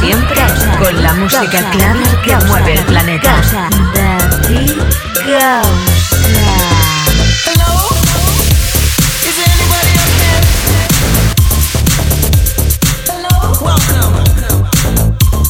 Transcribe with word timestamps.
Siempre 0.00 0.42
con 0.78 1.02
la 1.02 1.12
música 1.14 1.70
clave 1.70 2.04
que 2.24 2.36
mueve 2.46 2.74
el 2.74 2.84
planeta. 2.84 3.40
David. 3.94 4.72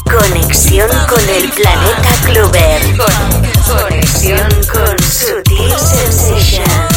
Conexión 0.04 0.90
con 1.08 1.28
el 1.28 1.50
planeta 1.50 2.10
Clover. 2.26 2.82
Conexión 3.66 4.48
con 4.72 4.98
Sutil 4.98 5.72
Sensations. 5.78 6.91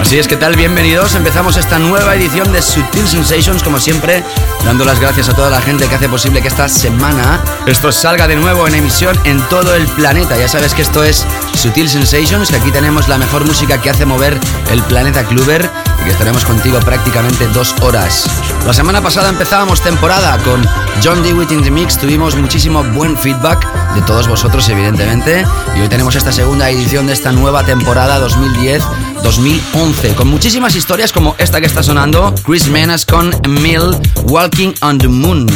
Así 0.00 0.18
es, 0.18 0.26
¿qué 0.26 0.36
tal? 0.38 0.56
Bienvenidos. 0.56 1.14
Empezamos 1.14 1.58
esta 1.58 1.78
nueva 1.78 2.14
edición 2.14 2.50
de 2.52 2.62
Sutil 2.62 3.06
Sensations, 3.06 3.62
como 3.62 3.78
siempre, 3.78 4.24
dando 4.64 4.86
las 4.86 4.98
gracias 4.98 5.28
a 5.28 5.34
toda 5.34 5.50
la 5.50 5.60
gente 5.60 5.86
que 5.86 5.94
hace 5.94 6.08
posible 6.08 6.40
que 6.40 6.48
esta 6.48 6.70
semana 6.70 7.38
esto 7.66 7.92
salga 7.92 8.26
de 8.26 8.36
nuevo 8.36 8.66
en 8.66 8.76
emisión 8.76 9.18
en 9.24 9.42
todo 9.48 9.74
el 9.74 9.86
planeta. 9.88 10.38
Ya 10.38 10.48
sabes 10.48 10.72
que 10.72 10.80
esto 10.80 11.04
es 11.04 11.26
Sutil 11.54 11.90
Sensations, 11.90 12.48
que 12.48 12.56
aquí 12.56 12.70
tenemos 12.70 13.08
la 13.08 13.18
mejor 13.18 13.44
música 13.44 13.78
que 13.82 13.90
hace 13.90 14.06
mover 14.06 14.40
el 14.70 14.82
planeta 14.84 15.24
Kluber 15.24 15.70
que 16.04 16.10
estaremos 16.10 16.44
contigo 16.44 16.78
prácticamente 16.80 17.46
dos 17.48 17.74
horas. 17.80 18.26
La 18.66 18.72
semana 18.72 19.00
pasada 19.00 19.30
empezábamos 19.30 19.80
temporada 19.80 20.36
con 20.38 20.62
John 21.02 21.22
Dewitt 21.22 21.50
in 21.50 21.62
the 21.62 21.70
Mix, 21.70 21.98
tuvimos 21.98 22.36
muchísimo 22.36 22.84
buen 22.84 23.16
feedback 23.16 23.66
de 23.94 24.02
todos 24.02 24.28
vosotros, 24.28 24.68
evidentemente, 24.68 25.46
y 25.76 25.80
hoy 25.80 25.88
tenemos 25.88 26.14
esta 26.14 26.32
segunda 26.32 26.68
edición 26.68 27.06
de 27.06 27.14
esta 27.14 27.32
nueva 27.32 27.64
temporada 27.64 28.20
2010-2011, 28.20 30.14
con 30.14 30.28
muchísimas 30.28 30.76
historias 30.76 31.12
como 31.12 31.34
esta 31.38 31.60
que 31.60 31.66
está 31.66 31.82
sonando, 31.82 32.34
Chris 32.44 32.68
Menas 32.68 33.06
con 33.06 33.30
Mill, 33.48 33.96
Walking 34.24 34.74
on 34.82 34.98
the 34.98 35.08
Moon. 35.08 35.46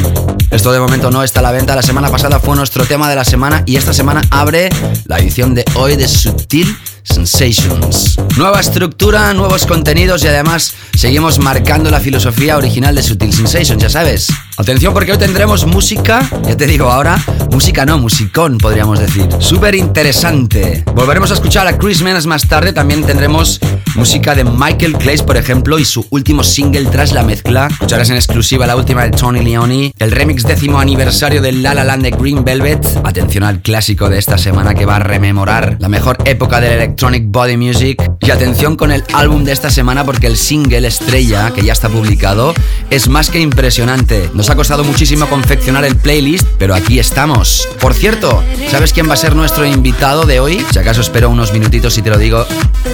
Esto 0.50 0.72
de 0.72 0.80
momento 0.80 1.10
no 1.10 1.22
está 1.22 1.41
a 1.41 1.42
la 1.42 1.53
venta, 1.53 1.76
la 1.76 1.82
semana 1.82 2.09
pasada 2.10 2.41
fue 2.41 2.56
nuestro 2.56 2.86
tema 2.86 3.10
de 3.10 3.16
la 3.16 3.25
semana 3.25 3.62
y 3.66 3.76
esta 3.76 3.92
semana 3.92 4.22
abre 4.30 4.70
la 5.04 5.19
edición 5.19 5.54
de 5.54 5.65
hoy 5.75 5.97
de 5.97 6.09
Sutil 6.09 6.75
Sensations. 7.09 8.17
Nueva 8.37 8.61
estructura, 8.61 9.33
nuevos 9.35 9.67
contenidos 9.67 10.25
y 10.25 10.29
además 10.29 10.75
seguimos 10.95 11.39
marcando 11.39 11.91
la 11.91 12.01
filosofía 12.01 12.57
original 12.57 12.95
de 12.95 13.03
Sutil 13.03 13.33
Sensations, 13.33 13.83
ya 13.83 13.91
sabes. 13.91 14.29
Atención 14.59 14.93
porque 14.93 15.13
hoy 15.13 15.19
tendremos 15.19 15.67
música, 15.67 16.29
ya 16.45 16.57
te 16.57 16.67
digo 16.67 16.91
ahora, 16.91 17.17
música 17.53 17.87
no, 17.87 17.97
musicón 18.01 18.59
podríamos 18.59 18.99
decir. 18.99 19.29
Súper 19.39 19.77
interesante. 19.77 20.83
Volveremos 20.97 21.31
a 21.31 21.34
escuchar 21.34 21.69
a 21.69 21.78
Chris 21.78 22.03
Menas 22.03 22.27
más 22.27 22.49
tarde, 22.49 22.72
también 22.72 23.05
tendremos 23.05 23.60
música 23.95 24.34
de 24.34 24.45
Michael 24.45 24.95
Clays, 24.95 25.22
por 25.22 25.37
ejemplo, 25.37 25.78
y 25.78 25.84
su 25.84 26.07
último 26.10 26.43
single 26.43 26.87
tras 26.87 27.13
la 27.13 27.22
mezcla. 27.22 27.69
Escucharás 27.69 28.10
en 28.10 28.16
exclusiva 28.16 28.66
la 28.66 28.77
última 28.77 29.05
de 29.05 29.10
Tony 29.10 29.43
Leone, 29.43 29.93
el 29.99 30.10
remix 30.10 30.45
décimo 30.45 30.81
aniversario 30.81 31.41
del 31.41 31.63
La 31.63 31.75
La 31.75 31.84
Land 31.84 32.03
de 32.03 32.11
Green 32.11 32.45
Velvet. 32.45 32.84
Atención 33.04 33.45
al 33.45 33.63
clásico 33.63 34.09
de 34.09 34.19
esta 34.19 34.39
semana 34.39 34.75
que 34.75 34.87
va 34.87 34.97
a 34.97 35.01
rememorar 35.01 35.77
la 35.78 35.89
mejor 35.89 36.19
época 36.25 36.61
del 36.61 36.72
electronic 36.72 37.25
body 37.27 37.57
music. 37.57 38.03
Y 38.21 38.31
atención 38.31 38.77
con 38.77 38.91
el 38.91 39.04
álbum 39.15 39.45
de 39.45 39.53
esta 39.53 39.71
semana 39.71 40.04
porque 40.04 40.27
el 40.27 40.37
single 40.37 40.87
estrella, 40.87 41.53
que 41.53 41.63
ya 41.63 41.72
está 41.72 41.89
publicado, 41.89 42.54
es 42.91 43.09
más 43.09 43.31
que 43.31 43.41
impresionante. 43.41 44.31
Nos 44.34 44.47
ha 44.50 44.56
costado 44.56 44.84
muchísimo 44.84 45.28
confeccionar 45.28 45.84
el 45.84 45.97
playlist, 45.97 46.47
pero 46.59 46.74
aquí 46.74 46.98
estamos. 46.98 47.68
Por 47.80 47.95
cierto, 47.95 48.42
¿sabes 48.71 48.92
quién 48.92 49.09
va 49.09 49.15
a 49.15 49.16
ser 49.16 49.34
nuestro 49.34 49.66
invitado 49.66 50.24
de 50.24 50.41
hoy? 50.41 50.65
Si 50.71 50.78
acaso 50.78 51.00
espero 51.00 51.28
unos 51.28 51.53
minutitos 51.53 51.98
y 51.98 52.03
te 52.03 52.10
lo 52.10 52.18
digo 52.18 52.47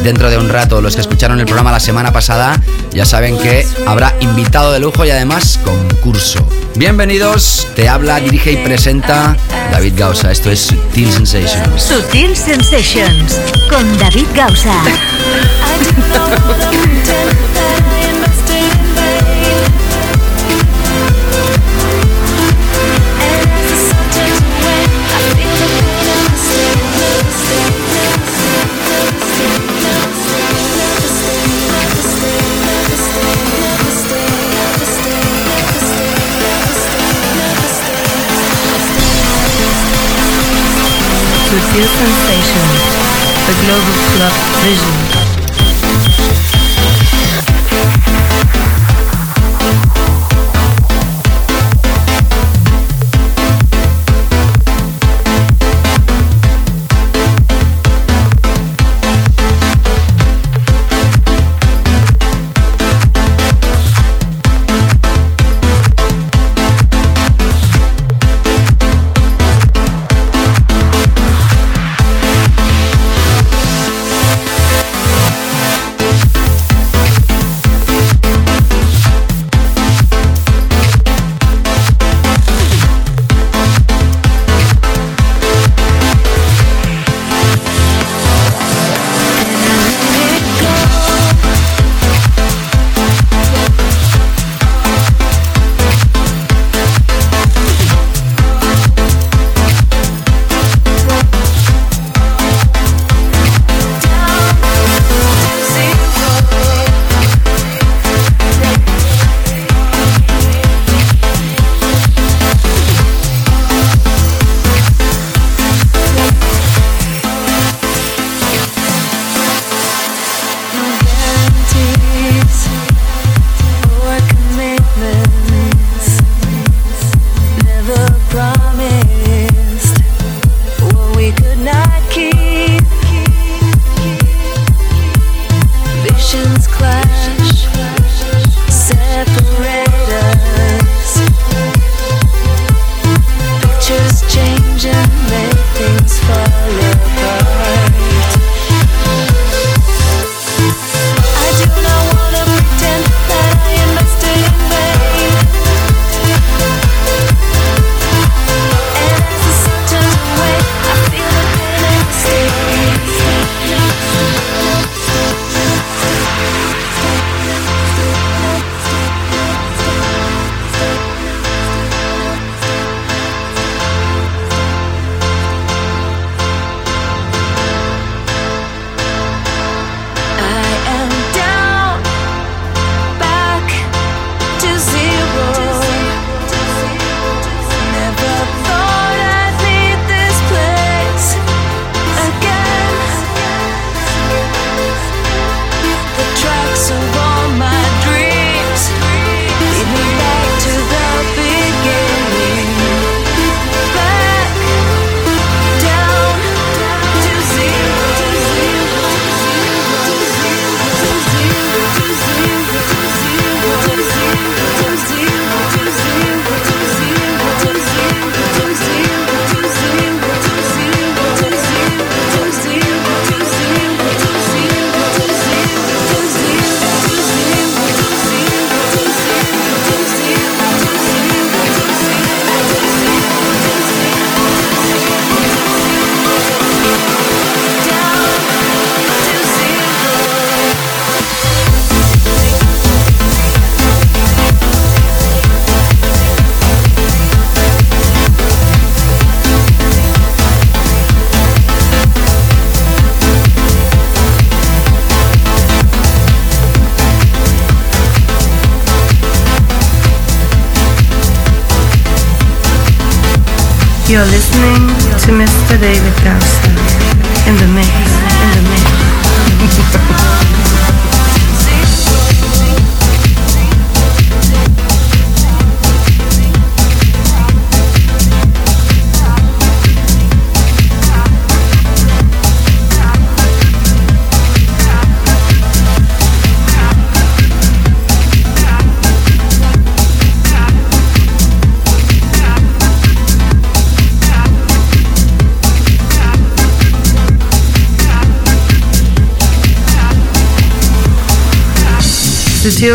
dentro 0.03 0.31
de 0.31 0.39
un 0.39 0.49
rato. 0.49 0.81
Los 0.81 0.95
que 0.95 1.03
escucharon 1.03 1.39
el 1.41 1.47
programa 1.47 1.71
la 1.71 1.81
semana 1.81 2.13
pasada 2.13 2.61
ya 2.93 3.05
saben 3.05 3.39
que 3.39 3.67
habrá 3.87 4.15
invitado 4.21 4.73
de 4.73 4.81
lujo 4.81 5.05
y 5.05 5.11
además 5.11 5.61
concurso. 5.65 6.47
Bienvenidos, 6.77 7.67
te 7.77 7.89
habla, 7.89 8.21
dirige 8.21 8.53
y 8.53 8.57
presenta 8.57 9.37
David 9.71 9.95
Gausa. 9.97 10.33
Esto 10.33 10.51
es 10.51 10.61
Sutil 10.61 11.13
Sensations. 11.13 11.83
Sutil 11.83 12.37
Sensations 12.37 13.39
con 13.71 13.99
David 13.99 14.27
Gausa. 14.35 14.75
Sutil 41.75 41.89
Sensations, 41.89 42.95
the 43.49 43.67
Global 43.67 43.99
Club 44.15 44.33
Vision. 44.63 45.24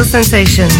Sensations, 0.10 0.79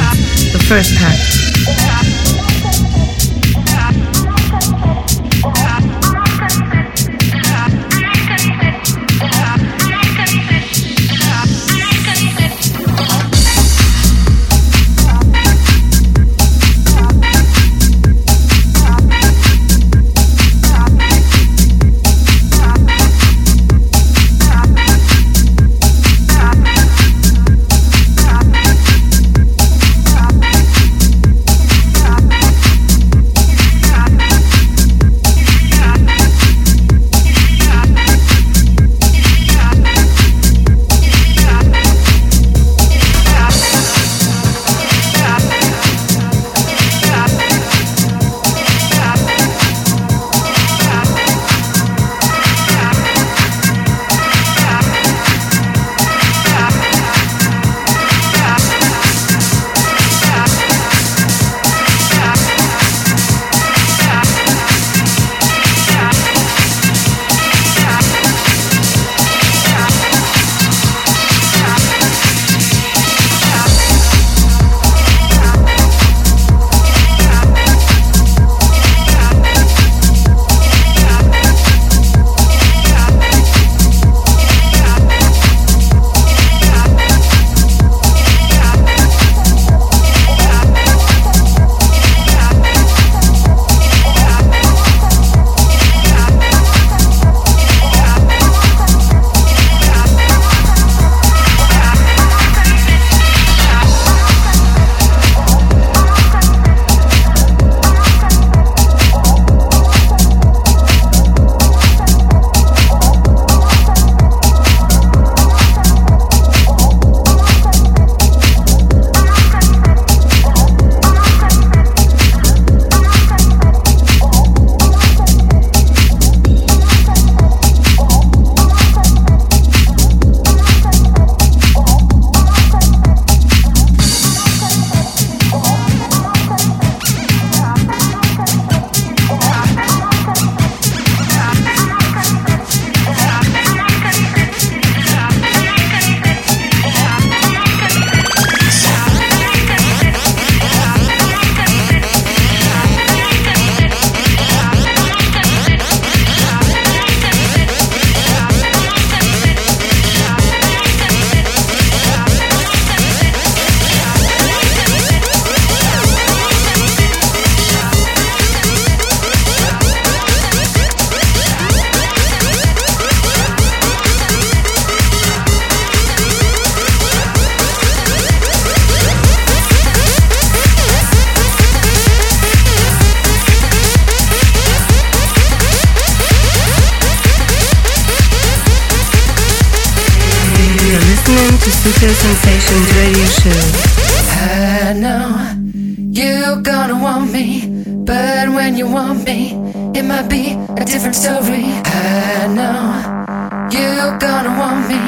it 199.98 200.04
might 200.04 200.28
be 200.30 200.54
a 200.82 200.86
different 200.86 201.16
story. 201.16 201.64
I 201.66 202.48
know 202.58 203.70
you're 203.72 204.18
gonna 204.20 204.54
want 204.62 204.88
me, 204.90 205.00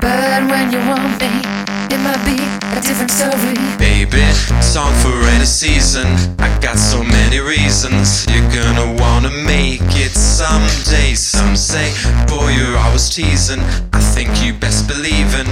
but 0.00 0.42
when 0.50 0.72
you 0.72 0.80
want 0.90 1.20
me, 1.20 1.57
it 1.92 2.00
might 2.00 2.22
be 2.24 2.36
a 2.76 2.80
different 2.80 3.10
story. 3.10 3.54
Baby, 3.78 4.24
song 4.60 4.92
for 5.02 5.14
any 5.34 5.44
season. 5.46 6.06
I 6.38 6.48
got 6.60 6.76
so 6.76 7.02
many 7.02 7.40
reasons. 7.40 8.26
You're 8.28 8.50
gonna 8.52 9.00
wanna 9.00 9.30
make 9.44 9.80
it 9.96 10.12
someday. 10.12 11.14
Some 11.14 11.56
say, 11.56 11.88
boy, 12.26 12.50
you're 12.50 12.76
always 12.76 13.08
teasing. 13.08 13.60
I 13.92 14.00
think 14.00 14.28
you 14.42 14.52
best 14.52 14.88
believe 14.88 15.34
in 15.40 15.46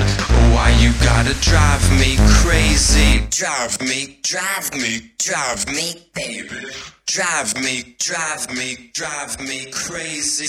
why 0.53 0.71
you 0.81 0.93
gotta 1.05 1.35
drive 1.41 1.85
me 2.01 2.17
crazy. 2.41 3.27
Drive 3.31 3.81
me, 3.81 4.19
drive 4.23 4.73
me, 4.75 5.13
drive 5.19 5.67
me, 5.69 5.87
baby. 6.15 6.49
Drive 7.07 7.55
me, 7.57 7.95
drive 7.99 8.51
me, 8.51 8.91
drive 8.93 9.41
me 9.41 9.71
crazy. 9.71 10.47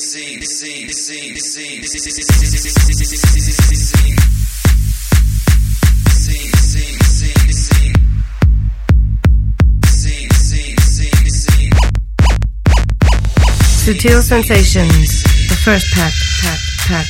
Sutil 13.87 14.21
Sensations, 14.21 15.23
the 15.47 15.55
first 15.63 15.95
pack, 15.95 16.11
pack, 16.41 16.59
pack. 16.89 17.07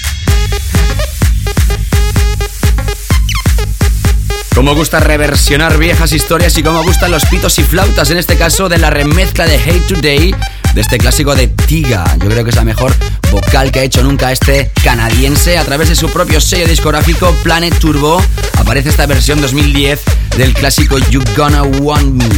Como 4.54 4.76
gusta 4.76 5.00
reversionar 5.00 5.80
viejas 5.80 6.14
historias 6.14 6.56
y 6.56 6.62
como 6.62 6.84
gustan 6.84 7.10
los 7.10 7.26
pitos 7.26 7.58
y 7.58 7.64
flautas, 7.64 8.12
en 8.12 8.20
este 8.20 8.38
caso 8.38 8.70
de 8.70 8.78
la 8.78 8.92
remezcla 8.92 9.48
de 9.48 9.56
Hate 9.56 9.88
Today 9.88 10.36
de 10.76 10.82
este 10.82 11.00
clásico 11.00 11.34
de 11.34 11.48
Tiga. 11.48 12.06
Yo 12.22 12.30
creo 12.30 12.44
que 12.44 12.52
es 12.52 12.56
la 12.56 12.64
mejor 12.64 12.94
vocal 13.32 13.72
que 13.72 13.80
ha 13.80 13.84
hecho 13.84 14.04
nunca 14.04 14.32
este 14.32 14.70
canadiense. 14.84 15.58
A 15.58 15.64
través 15.64 15.90
de 15.90 15.96
su 15.96 16.08
propio 16.10 16.40
sello 16.40 16.68
discográfico 16.68 17.34
Planet 17.42 17.76
Turbo 17.80 18.22
aparece 18.60 18.90
esta 18.90 19.08
versión 19.08 19.42
2010 19.42 20.00
del 20.38 20.54
clásico 20.54 21.00
You 21.10 21.24
Gonna 21.36 21.64
Want 21.64 22.22
Me. 22.22 22.30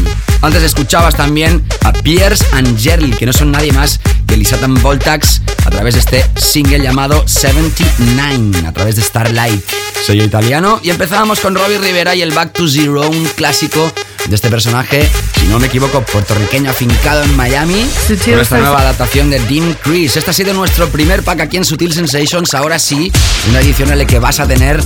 Antes 0.42 0.64
escuchabas 0.64 1.16
también 1.16 1.62
a 1.84 1.92
Piers 1.92 2.46
and 2.54 2.80
Jerry, 2.80 3.12
que 3.12 3.26
no 3.26 3.34
son 3.34 3.52
nadie 3.52 3.74
más 3.74 4.00
que 4.30 4.38
Lisatan 4.38 4.76
Voltax, 4.76 5.42
a 5.66 5.70
través 5.72 5.96
de 5.96 6.00
este 6.02 6.26
single 6.36 6.80
llamado 6.80 7.28
79, 7.28 8.68
a 8.68 8.72
través 8.72 8.96
de 8.96 9.02
Starlight. 9.02 9.62
Sello 10.06 10.24
italiano. 10.24 10.80
Y 10.84 10.92
empezábamos 10.92 11.40
con 11.40 11.56
Robbie 11.56 11.80
Rivera 11.80 12.16
y 12.16 12.22
el 12.22 12.32
Back 12.32 12.54
to 12.54 12.68
Zero, 12.68 13.10
un 13.10 13.26
clásico 13.36 13.92
de 14.28 14.36
este 14.36 14.50
personaje, 14.50 15.10
si 15.40 15.48
no 15.48 15.60
me 15.60 15.68
equivoco, 15.68 16.02
puertorriqueño 16.02 16.70
afincado 16.70 17.24
en 17.24 17.36
Miami. 17.36 17.86
Con 18.08 18.40
esta 18.40 18.60
nueva 18.60 18.82
adaptación 18.82 19.30
de 19.32 19.40
Dean 19.40 19.76
Chris. 19.82 20.16
Este 20.16 20.30
ha 20.30 20.34
sido 20.34 20.54
nuestro 20.54 20.88
primer 20.90 21.24
pack 21.24 21.42
aquí 21.42 21.58
en 21.58 21.66
Sutil 21.66 21.94
Sensations. 21.94 22.54
Ahora 22.54 22.78
sí, 22.78 23.12
una 23.50 23.62
edición 23.62 23.92
en 23.92 23.98
la 23.98 24.06
que 24.06 24.20
vas 24.20 24.40
a 24.40 24.48
tener 24.48 24.80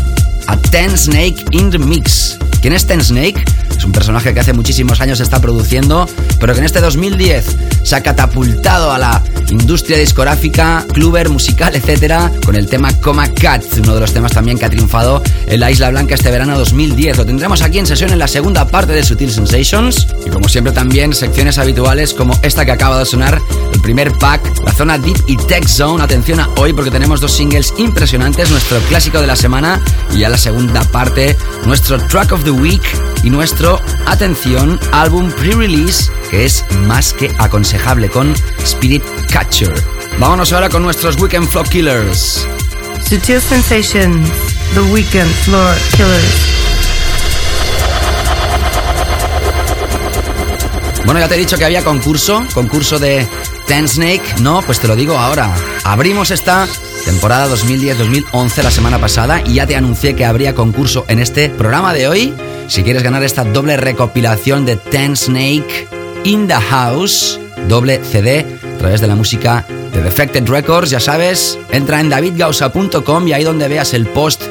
a 0.47 0.57
Ten 0.57 0.97
Snake 0.97 1.45
in 1.51 1.69
the 1.69 1.79
Mix. 1.79 2.38
¿Quién 2.62 2.73
es 2.73 2.85
Ten 2.85 3.03
Snake? 3.03 3.43
Es 3.77 3.83
un 3.83 3.91
personaje 3.91 4.33
que 4.33 4.39
hace 4.39 4.53
muchísimos 4.53 5.01
años 5.01 5.19
está 5.19 5.41
produciendo, 5.41 6.07
pero 6.39 6.53
que 6.53 6.59
en 6.59 6.65
este 6.65 6.79
2010 6.79 7.57
se 7.83 7.95
ha 7.95 8.01
catapultado 8.01 8.91
a 8.91 8.97
la 8.97 9.21
industria 9.50 9.97
discográfica, 9.97 10.85
cluber, 10.93 11.29
musical, 11.29 11.75
etcétera, 11.75 12.31
con 12.45 12.55
el 12.55 12.67
tema 12.67 12.93
Coma 13.01 13.27
Cat, 13.33 13.63
uno 13.77 13.93
de 13.93 14.00
los 14.00 14.13
temas 14.13 14.31
también 14.31 14.57
que 14.57 14.65
ha 14.65 14.69
triunfado 14.69 15.21
en 15.45 15.59
la 15.59 15.69
Isla 15.71 15.89
Blanca 15.89 16.15
este 16.15 16.31
verano 16.31 16.57
2010. 16.57 17.17
Lo 17.17 17.25
tendremos 17.25 17.62
aquí 17.62 17.79
en 17.79 17.85
sesión 17.85 18.12
en 18.12 18.19
la 18.19 18.27
segunda 18.27 18.65
parte 18.65 18.93
de 18.93 19.03
Sutil 19.03 19.31
Sensations 19.31 20.07
y 20.25 20.29
como 20.29 20.47
siempre 20.47 20.71
también 20.71 21.13
secciones 21.13 21.57
habituales 21.57 22.13
como 22.13 22.39
esta 22.41 22.65
que 22.65 22.71
acaba 22.71 22.97
de 23.00 23.05
sonar, 23.05 23.39
el 23.73 23.81
primer 23.81 24.12
pack, 24.13 24.63
la 24.63 24.71
zona 24.71 24.97
Deep 24.97 25.17
y 25.27 25.35
Tech 25.35 25.67
Zone. 25.67 26.01
Atención 26.01 26.39
a 26.39 26.50
hoy 26.55 26.71
porque 26.73 26.91
tenemos 26.91 27.19
dos 27.19 27.33
singles 27.33 27.73
impresionantes, 27.77 28.50
nuestro 28.50 28.79
clásico 28.88 29.19
de 29.19 29.27
la 29.27 29.35
semana 29.35 29.81
y 30.13 30.19
ya 30.19 30.29
la 30.34 30.38
segunda 30.40 30.84
parte, 30.86 31.38
nuestro 31.63 32.00
Track 32.08 32.32
of 32.32 32.44
the 32.44 32.50
Week 32.50 32.82
y 33.22 33.30
nuestro, 33.30 33.80
atención, 34.08 34.80
álbum 34.92 35.30
pre-release 35.30 36.12
que 36.32 36.46
es 36.46 36.66
más 36.88 37.13
que 37.13 37.32
aconsejable 37.38 38.10
con 38.10 38.34
Spirit 38.63 39.04
Catcher. 39.32 39.72
Vámonos 40.18 40.52
ahora 40.52 40.70
con 40.70 40.82
nuestros 40.82 41.22
Weekend 41.22 41.48
Flow 41.48 41.63
Killers. 41.66 42.48
Sutil 43.08 43.40
Sensations, 43.40 44.28
the 44.74 44.82
weekend 44.92 45.30
floor 45.44 45.75
killers. 45.92 46.54
Bueno, 51.06 51.20
ya 51.20 51.28
te 51.28 51.36
he 51.36 51.38
dicho 51.38 51.60
que 51.60 51.66
había 51.66 51.84
concurso, 51.84 52.44
concurso 52.56 52.98
de 52.98 53.28
Ten 53.68 53.88
Snake. 53.88 54.42
No, 54.42 54.63
pues 54.63 54.80
te 54.80 54.88
lo 54.88 54.96
digo 54.96 55.16
ahora. 55.16 55.54
Abrimos 55.84 56.32
esta 56.32 56.68
temporada 57.03 57.53
2010-2011 57.53 58.63
la 58.63 58.72
semana 58.72 59.00
pasada 59.00 59.41
y 59.45 59.55
ya 59.55 59.67
te 59.67 59.75
anuncié 59.75 60.15
que 60.15 60.25
habría 60.25 60.55
concurso 60.55 61.05
en 61.07 61.19
este 61.19 61.50
programa 61.50 61.93
de 61.93 62.07
hoy. 62.07 62.33
Si 62.67 62.83
quieres 62.83 63.03
ganar 63.03 63.24
esta 63.24 63.43
doble 63.43 63.77
recopilación 63.77 64.65
de 64.65 64.77
Ten 64.77 65.15
Snake 65.15 65.88
in 66.24 66.48
the 66.48 66.55
House, 66.55 67.39
doble 67.67 68.01
CD 68.03 68.45
a 68.75 68.77
través 68.77 69.01
de 69.01 69.07
la 69.07 69.15
música 69.15 69.65
de 69.93 70.01
Defected 70.01 70.48
Records, 70.48 70.89
ya 70.89 71.00
sabes, 71.00 71.57
entra 71.72 72.00
en 72.00 72.10
davidgausa.com 72.10 73.27
y 73.27 73.33
ahí 73.33 73.43
donde 73.43 73.67
veas 73.67 73.93
el 73.93 74.07
post 74.07 74.43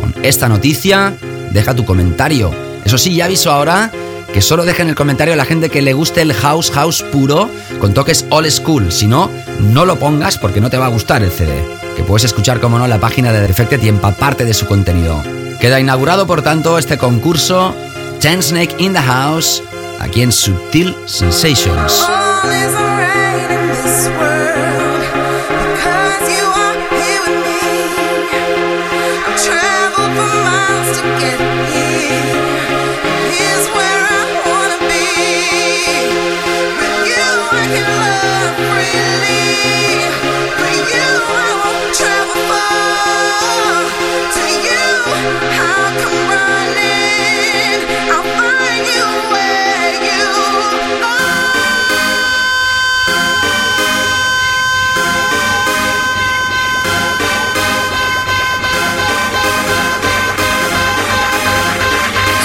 con 0.00 0.14
esta 0.22 0.48
noticia, 0.48 1.14
deja 1.52 1.74
tu 1.74 1.84
comentario. 1.84 2.50
Eso 2.84 2.98
sí, 2.98 3.14
ya 3.14 3.26
aviso 3.26 3.50
ahora 3.50 3.92
que 4.32 4.42
solo 4.42 4.64
dejen 4.64 4.88
el 4.88 4.94
comentario 4.94 5.34
a 5.34 5.36
la 5.36 5.44
gente 5.44 5.70
que 5.70 5.82
le 5.82 5.92
guste 5.92 6.22
el 6.22 6.32
house 6.32 6.70
house 6.70 7.02
puro 7.02 7.50
con 7.80 7.94
toques 7.94 8.26
old 8.30 8.50
school. 8.50 8.92
Si 8.92 9.06
no, 9.06 9.30
no 9.58 9.84
lo 9.84 9.98
pongas 9.98 10.38
porque 10.38 10.60
no 10.60 10.70
te 10.70 10.76
va 10.76 10.86
a 10.86 10.90
gustar 10.90 11.22
el 11.22 11.30
CD. 11.30 11.64
Que 11.96 12.04
puedes 12.04 12.24
escuchar, 12.24 12.60
como 12.60 12.78
no, 12.78 12.86
la 12.86 13.00
página 13.00 13.32
de 13.32 13.40
Defected 13.40 13.82
y 13.82 13.88
empaparte 13.88 14.44
de 14.44 14.54
su 14.54 14.66
contenido. 14.66 15.22
Queda 15.60 15.80
inaugurado, 15.80 16.26
por 16.26 16.42
tanto, 16.42 16.78
este 16.78 16.98
concurso 16.98 17.74
Ten 18.20 18.42
Snake 18.42 18.74
in 18.78 18.92
the 18.92 19.00
House 19.00 19.62
aquí 19.98 20.22
en 20.22 20.32
Subtil 20.32 20.94
Sensations. 21.06 22.04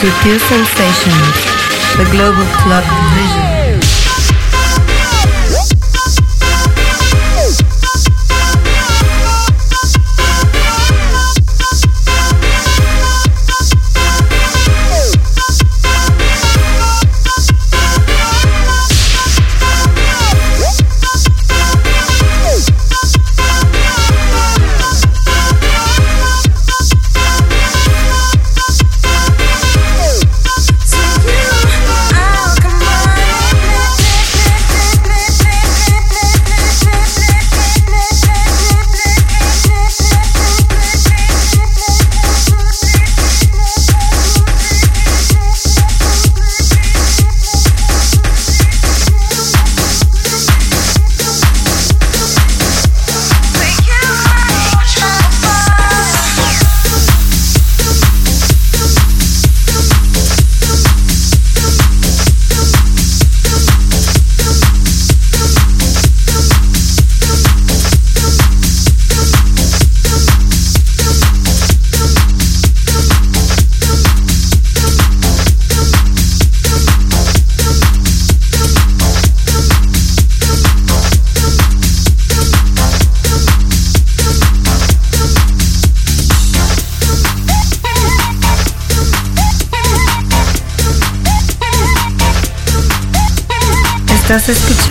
Sutil 0.03 0.37
Sensations, 0.37 1.37
the 1.95 2.03
global 2.11 2.43
club 2.59 2.83
vision. 3.15 3.42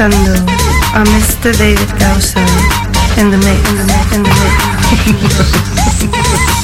Escuchando 0.02 0.52
a 0.94 1.04
Mr. 1.04 1.56
David 1.58 1.88
Gausa 1.98 2.40
in 3.18 3.30
the 3.30 3.38
mix, 3.38 3.70
in 3.70 3.76
the 3.76 3.84
mix, 3.84 4.12
in 4.16 4.22
the 4.22 4.30
mix. 6.10 6.52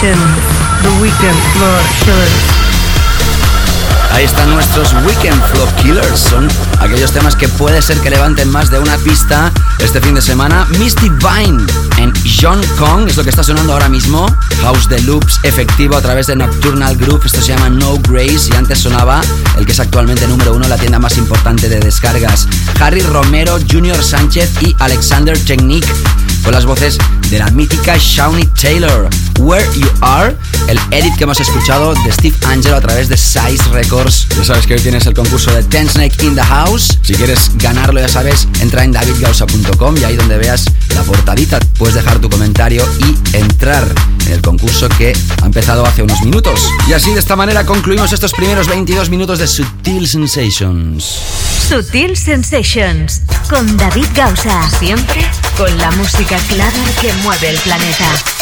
The 0.00 0.90
Weekend 1.00 1.38
Floor 1.54 1.80
Killers. 2.04 2.66
Ahí 4.12 4.24
están 4.24 4.50
nuestros 4.50 4.92
Weekend 5.06 5.42
Flow 5.46 5.66
Killers. 5.82 6.20
Son 6.20 6.46
aquellos 6.80 7.12
temas 7.12 7.34
que 7.34 7.48
puede 7.48 7.80
ser 7.80 7.98
que 8.00 8.10
levanten 8.10 8.50
más 8.50 8.70
de 8.70 8.78
una 8.78 8.98
pista 8.98 9.50
este 9.78 10.02
fin 10.02 10.14
de 10.14 10.20
semana. 10.20 10.66
Misty 10.78 11.08
Vine 11.08 11.64
en 11.96 12.12
John 12.38 12.60
Kong 12.78 13.08
es 13.08 13.16
lo 13.16 13.24
que 13.24 13.30
está 13.30 13.42
sonando 13.42 13.72
ahora 13.72 13.88
mismo. 13.88 14.26
House 14.60 14.86
de 14.90 15.00
Loops 15.00 15.40
efectivo 15.44 15.96
a 15.96 16.02
través 16.02 16.26
de 16.26 16.36
Nocturnal 16.36 16.94
Group. 16.98 17.22
Esto 17.24 17.40
se 17.40 17.54
llama 17.54 17.70
No 17.70 17.96
Grace 18.06 18.50
y 18.52 18.54
antes 18.54 18.78
sonaba 18.78 19.22
el 19.56 19.64
que 19.64 19.72
es 19.72 19.80
actualmente 19.80 20.26
número 20.28 20.52
uno 20.52 20.64
en 20.64 20.70
la 20.70 20.76
tienda 20.76 20.98
más 20.98 21.16
importante 21.16 21.70
de 21.70 21.80
descargas. 21.80 22.46
Harry 22.80 23.00
Romero, 23.00 23.58
Junior 23.70 24.02
Sánchez 24.04 24.50
y 24.60 24.76
Alexander 24.78 25.42
Technique 25.42 25.88
con 26.44 26.52
las 26.52 26.66
voces 26.66 26.98
de 27.30 27.38
la 27.38 27.50
mítica 27.50 27.96
Shawnee 27.98 28.46
Taylor. 28.48 29.08
Where 29.38 29.66
You 29.74 29.88
Are, 30.00 30.36
el 30.68 30.78
edit 30.90 31.16
que 31.16 31.24
hemos 31.24 31.40
escuchado 31.40 31.94
de 31.94 32.12
Steve 32.12 32.36
Angelo 32.46 32.76
a 32.76 32.80
través 32.80 33.08
de 33.08 33.16
Size 33.16 33.64
Records. 33.72 34.26
Ya 34.36 34.44
sabes 34.44 34.66
que 34.66 34.74
hoy 34.74 34.80
tienes 34.80 35.06
el 35.06 35.14
concurso 35.14 35.52
de 35.52 35.62
Ten 35.64 35.88
Snake 35.88 36.24
in 36.24 36.34
the 36.34 36.42
House. 36.42 36.98
Si 37.02 37.14
quieres 37.14 37.50
ganarlo, 37.56 38.00
ya 38.00 38.08
sabes, 38.08 38.48
entra 38.60 38.84
en 38.84 38.92
davidgausa.com 38.92 39.96
y 39.98 40.04
ahí 40.04 40.16
donde 40.16 40.38
veas 40.38 40.64
la 40.94 41.02
portadita 41.02 41.58
puedes 41.78 41.94
dejar 41.94 42.18
tu 42.18 42.30
comentario 42.30 42.86
y 42.98 43.36
entrar 43.36 43.86
en 44.26 44.32
el 44.32 44.42
concurso 44.42 44.88
que 44.88 45.16
ha 45.42 45.46
empezado 45.46 45.84
hace 45.86 46.02
unos 46.02 46.22
minutos. 46.22 46.60
Y 46.88 46.92
así 46.92 47.12
de 47.12 47.20
esta 47.20 47.36
manera 47.36 47.64
concluimos 47.64 48.12
estos 48.12 48.32
primeros 48.32 48.68
22 48.68 49.10
minutos 49.10 49.38
de 49.38 49.46
Sutil 49.46 50.08
Sensations. 50.08 51.04
Sutil 51.68 52.16
Sensations 52.16 53.22
con 53.48 53.76
David 53.76 54.06
Gausa. 54.14 54.70
Siempre 54.78 55.26
con 55.56 55.76
la 55.78 55.90
música 55.92 56.38
clara 56.48 56.84
que 57.00 57.12
mueve 57.24 57.50
el 57.50 57.58
planeta. 57.58 58.35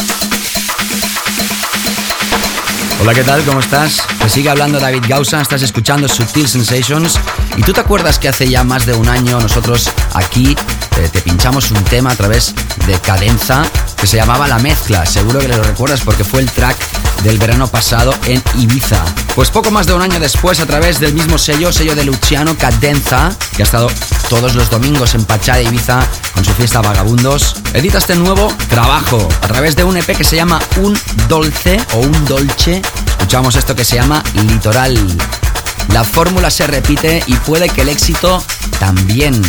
Hola, 3.00 3.12
¿qué 3.12 3.24
tal? 3.24 3.42
¿Cómo 3.44 3.60
estás? 3.60 4.02
Te 4.22 4.30
sigue 4.30 4.48
hablando 4.48 4.80
David 4.80 5.04
Gausa, 5.06 5.40
estás 5.40 5.62
escuchando 5.62 6.08
Sutil 6.08 6.48
Sensations. 6.48 7.18
¿Y 7.56 7.62
tú 7.62 7.72
te 7.72 7.80
acuerdas 7.80 8.18
que 8.18 8.28
hace 8.28 8.48
ya 8.48 8.64
más 8.64 8.86
de 8.86 8.94
un 8.94 9.08
año 9.08 9.38
nosotros 9.40 9.90
aquí 10.14 10.56
eh, 10.96 11.08
te 11.12 11.20
pinchamos 11.20 11.70
un 11.70 11.82
tema 11.84 12.12
a 12.12 12.16
través 12.16 12.54
de 12.86 12.98
Cadenza 13.00 13.64
que 14.00 14.06
se 14.06 14.16
llamaba 14.16 14.48
La 14.48 14.58
Mezcla? 14.58 15.04
Seguro 15.04 15.40
que 15.40 15.48
lo 15.48 15.62
recuerdas 15.62 16.00
porque 16.02 16.24
fue 16.24 16.40
el 16.40 16.50
track 16.50 16.76
del 17.22 17.38
verano 17.38 17.66
pasado 17.66 18.14
en 18.26 18.42
Ibiza. 18.58 19.04
Pues 19.34 19.50
poco 19.50 19.70
más 19.70 19.86
de 19.86 19.94
un 19.94 20.02
año 20.02 20.20
después, 20.20 20.60
a 20.60 20.66
través 20.66 21.00
del 21.00 21.14
mismo 21.14 21.36
sello, 21.36 21.72
sello 21.72 21.94
de 21.94 22.04
Luciano 22.04 22.56
Cadenza, 22.56 23.32
que 23.56 23.62
ha 23.62 23.66
estado 23.66 23.90
todos 24.28 24.54
los 24.54 24.70
domingos 24.70 25.14
en 25.14 25.24
Pachá 25.24 25.56
de 25.56 25.64
Ibiza 25.64 26.06
fiesta 26.54 26.80
Vagabundos, 26.80 27.56
edita 27.74 27.98
este 27.98 28.14
nuevo 28.14 28.52
trabajo 28.68 29.28
a 29.42 29.46
través 29.48 29.76
de 29.76 29.84
un 29.84 29.96
EP 29.96 30.16
que 30.16 30.24
se 30.24 30.36
llama 30.36 30.60
Un 30.76 30.98
Dolce 31.28 31.80
o 31.92 31.98
Un 31.98 32.24
Dolce. 32.24 32.80
Escuchamos 33.08 33.56
esto 33.56 33.74
que 33.74 33.84
se 33.84 33.96
llama 33.96 34.22
Litoral. 34.34 34.96
La 35.92 36.04
fórmula 36.04 36.50
se 36.50 36.66
repite 36.66 37.22
y 37.26 37.34
puede 37.34 37.68
que 37.68 37.82
el 37.82 37.88
éxito 37.88 38.42
también. 38.78 39.42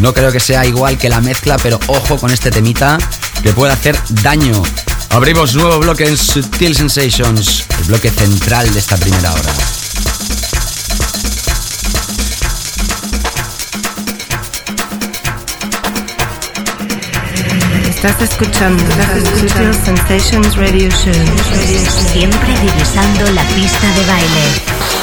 No 0.00 0.14
creo 0.14 0.32
que 0.32 0.40
sea 0.40 0.64
igual 0.64 0.98
que 0.98 1.08
la 1.08 1.20
mezcla, 1.20 1.56
pero 1.58 1.78
ojo 1.88 2.16
con 2.16 2.32
este 2.32 2.50
temita 2.50 2.98
que 3.42 3.52
puede 3.52 3.72
hacer 3.72 3.98
daño. 4.22 4.62
Abrimos 5.10 5.54
nuevo 5.54 5.78
bloque 5.78 6.06
en 6.06 6.16
Sutil 6.16 6.74
Sensations, 6.74 7.64
el 7.78 7.84
bloque 7.84 8.10
central 8.10 8.72
de 8.72 8.78
esta 8.78 8.96
primera 8.96 9.32
hora. 9.32 9.75
Estás 18.06 18.30
escuchando 18.30 18.84
Sutil 19.36 19.74
Sensations 19.74 20.56
Radio 20.56 20.88
Show. 20.90 21.12
Siempre 22.12 22.54
divisando 22.60 23.32
la 23.32 23.42
pista 23.48 23.86
de 23.94 24.06
baile. 24.06 24.95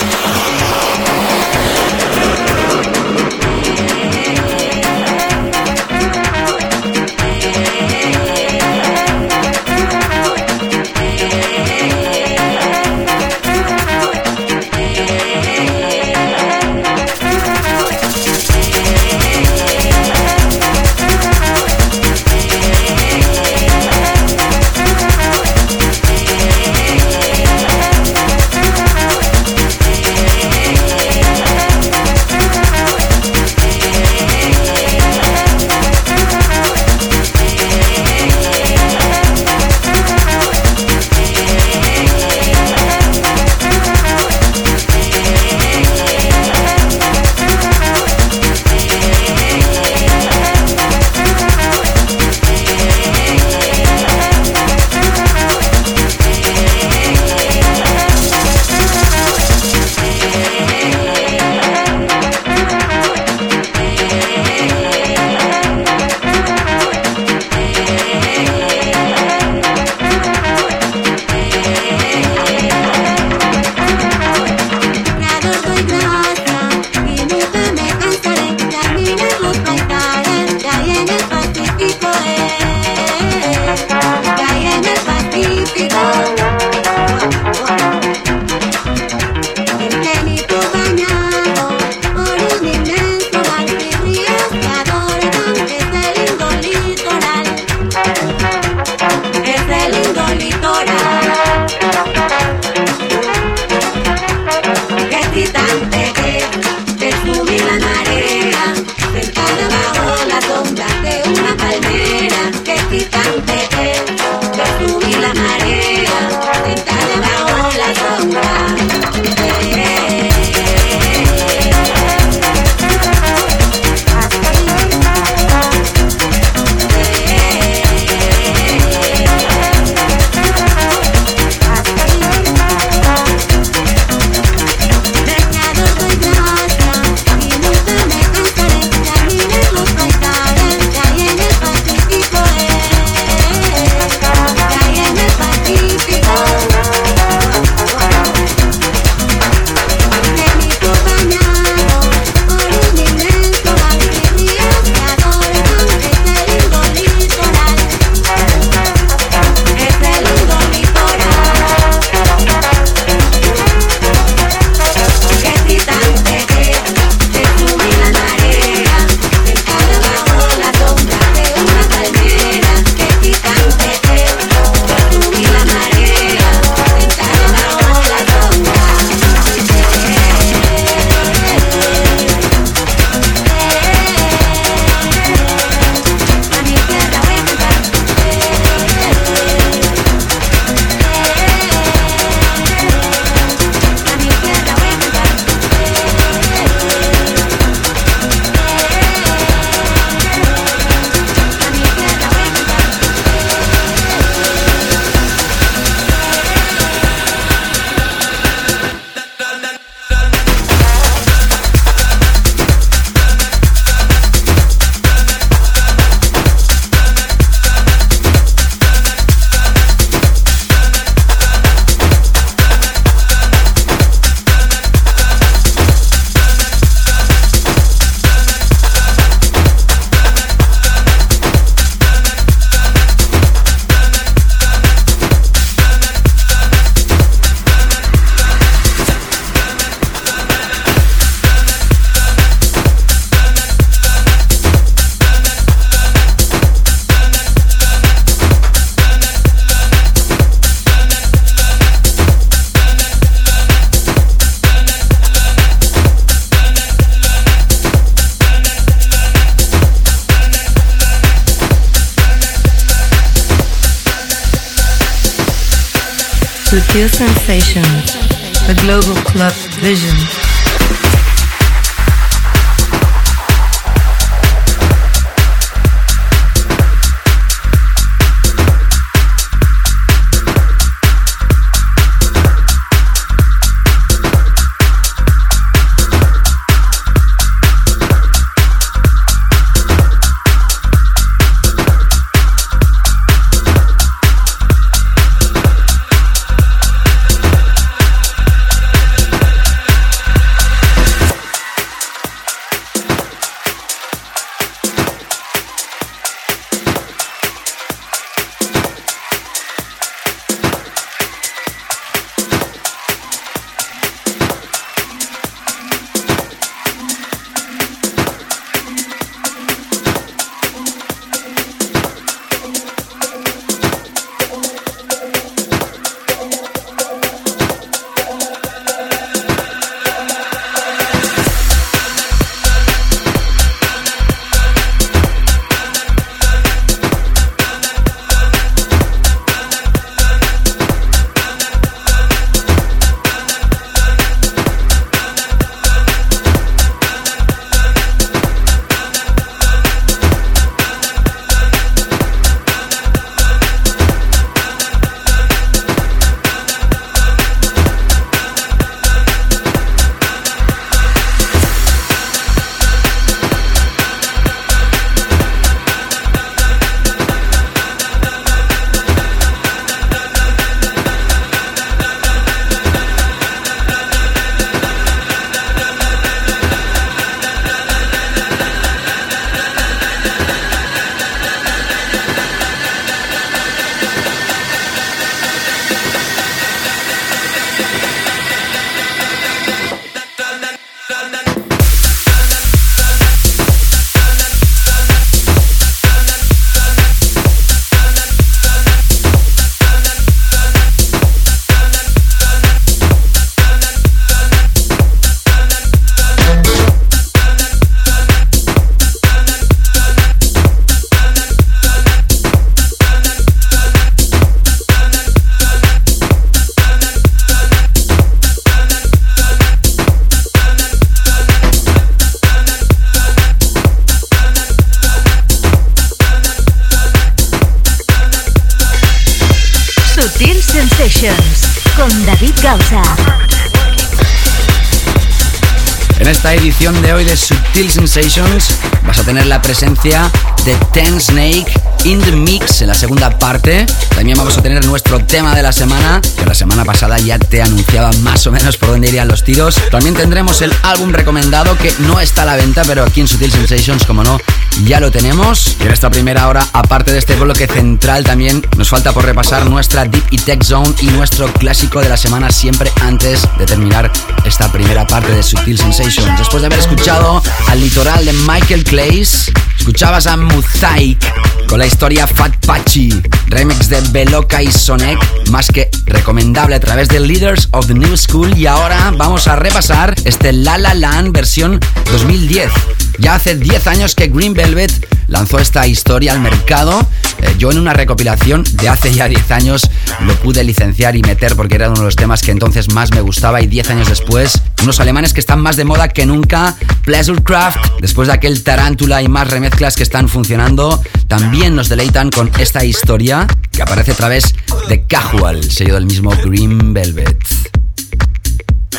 De 437.03 437.13
hoy 437.13 437.25
de 437.25 437.35
Subtil 437.35 437.91
Sensations. 437.91 438.69
Vas 439.05 439.19
a 439.19 439.23
tener 439.23 439.45
la 439.47 439.61
presencia 439.61 440.31
de 440.65 440.75
Ten 440.93 441.19
Snake 441.19 441.65
in 442.05 442.21
the 442.21 442.31
Mix 442.31 442.81
en 442.81 442.87
la 442.87 442.93
segunda 442.93 443.37
parte. 443.37 443.85
También 444.15 444.37
vamos 444.37 444.57
a 444.57 444.61
tener 444.61 444.85
nuestro 444.85 445.19
tema 445.25 445.55
de 445.55 445.61
la 445.61 445.71
semana, 445.71 446.21
que 446.37 446.45
la 446.45 446.53
semana 446.53 446.85
pasada 446.85 447.17
ya 447.19 447.37
te 447.37 447.61
anunciaba 447.61 448.11
más 448.21 448.47
o 448.47 448.51
menos 448.51 448.77
por 448.77 448.89
dónde 448.89 449.09
irían 449.09 449.27
los 449.27 449.43
tiros. 449.43 449.75
También 449.91 450.15
tendremos 450.15 450.61
el 450.61 450.73
álbum 450.83 451.11
recomendado 451.11 451.77
que 451.77 451.93
no 451.99 452.19
está 452.19 452.43
a 452.43 452.45
la 452.45 452.55
venta, 452.55 452.83
pero 452.85 453.03
aquí 453.03 453.21
en 453.21 453.27
Sutil 453.27 453.51
Sensations, 453.51 454.05
como 454.05 454.23
no, 454.23 454.39
ya 454.85 454.99
lo 454.99 455.11
tenemos. 455.11 455.75
Y 455.79 455.83
en 455.83 455.91
esta 455.91 456.09
primera 456.09 456.47
hora, 456.47 456.65
aparte 456.73 457.11
de 457.11 457.19
este 457.19 457.35
bloque 457.35 457.67
central, 457.67 458.23
también 458.23 458.65
nos 458.77 458.89
falta 458.89 459.11
por 459.11 459.25
repasar 459.25 459.69
nuestra 459.69 460.05
Deep 460.05 460.23
y 460.31 460.37
Tech 460.37 460.63
Zone 460.63 460.93
y 461.01 461.07
nuestro 461.07 461.51
clásico 461.53 462.01
de 462.01 462.09
la 462.09 462.17
semana 462.17 462.51
siempre 462.51 462.91
antes 463.01 463.41
de 463.57 463.65
terminar 463.65 464.11
esta 464.45 464.71
primera 464.71 465.05
parte 465.07 465.31
de 465.33 465.43
Sutil 465.43 465.77
Sensations. 465.77 466.37
Después 466.37 466.61
de 466.61 466.67
haber 466.67 466.79
escuchado 466.79 467.41
al 467.67 467.81
litoral 467.81 468.25
de 468.25 468.33
Michael 468.33 468.83
Clays, 468.83 469.51
escuchabas 469.83 470.27
a 470.27 470.37
Muzaic 470.37 471.19
con 471.67 471.77
la 471.77 471.85
historia 471.85 472.25
Fat 472.25 472.55
Pachi, 472.65 473.09
remix 473.47 473.89
de 473.89 473.99
Beloka 474.11 474.63
y 474.63 474.71
Sonic, 474.71 475.19
más 475.49 475.67
que 475.67 475.89
recomendable 476.05 476.75
a 476.75 476.79
través 476.79 477.09
de 477.09 477.19
Leaders 477.19 477.67
of 477.71 477.87
the 477.87 477.93
New 477.93 478.15
School. 478.15 478.57
Y 478.57 478.65
ahora 478.65 479.11
vamos 479.17 479.45
a 479.49 479.57
repasar 479.57 480.15
este 480.23 480.53
La 480.53 480.77
La 480.77 480.93
Land 480.93 481.33
versión 481.33 481.81
2010. 482.13 482.71
Ya 483.19 483.35
hace 483.35 483.57
10 483.57 483.87
años 483.87 484.15
que 484.15 484.29
Green 484.29 484.53
Velvet 484.53 485.05
lanzó 485.27 485.59
esta 485.59 485.85
historia 485.85 486.31
al 486.31 486.39
mercado. 486.39 487.05
Eh, 487.43 487.55
yo 487.57 487.71
en 487.71 487.77
una 487.77 487.93
recopilación 487.93 488.63
de 488.73 488.87
hace 488.87 489.11
ya 489.11 489.27
10 489.27 489.51
años 489.51 489.89
lo 490.21 490.33
pude 490.35 490.63
licenciar 490.63 491.17
y 491.17 491.21
meter 491.21 491.57
porque 491.57 491.75
era 491.75 491.89
uno 491.89 491.99
de 491.99 492.05
los 492.05 492.15
temas 492.15 492.41
que 492.41 492.51
entonces 492.51 492.93
más 492.93 493.11
me 493.11 493.19
gustaba 493.19 493.61
y 493.61 493.67
10 493.67 493.89
años 493.89 494.07
después, 494.07 494.61
unos 494.81 495.01
alemanes 495.01 495.33
que 495.33 495.41
están 495.41 495.59
más 495.59 495.75
de 495.75 495.83
moda 495.83 496.07
que 496.07 496.25
nunca, 496.25 496.75
Pleasurecraft, 497.03 497.99
después 497.99 498.29
de 498.29 498.35
aquel 498.35 498.63
Tarántula 498.63 499.21
y 499.21 499.27
más 499.27 499.49
remezclas 499.49 499.95
que 499.95 500.03
están 500.03 500.29
funcionando, 500.29 501.01
también 501.27 501.75
nos 501.75 501.89
deleitan 501.89 502.29
con 502.29 502.49
esta 502.59 502.85
historia 502.85 503.45
que 503.71 503.81
aparece 503.81 504.11
a 504.11 504.15
través 504.15 504.55
de 504.87 505.05
Casual, 505.05 505.63
sello 505.69 505.95
del 505.95 506.05
mismo 506.05 506.31
Green 506.45 506.93
Velvet. 506.93 507.37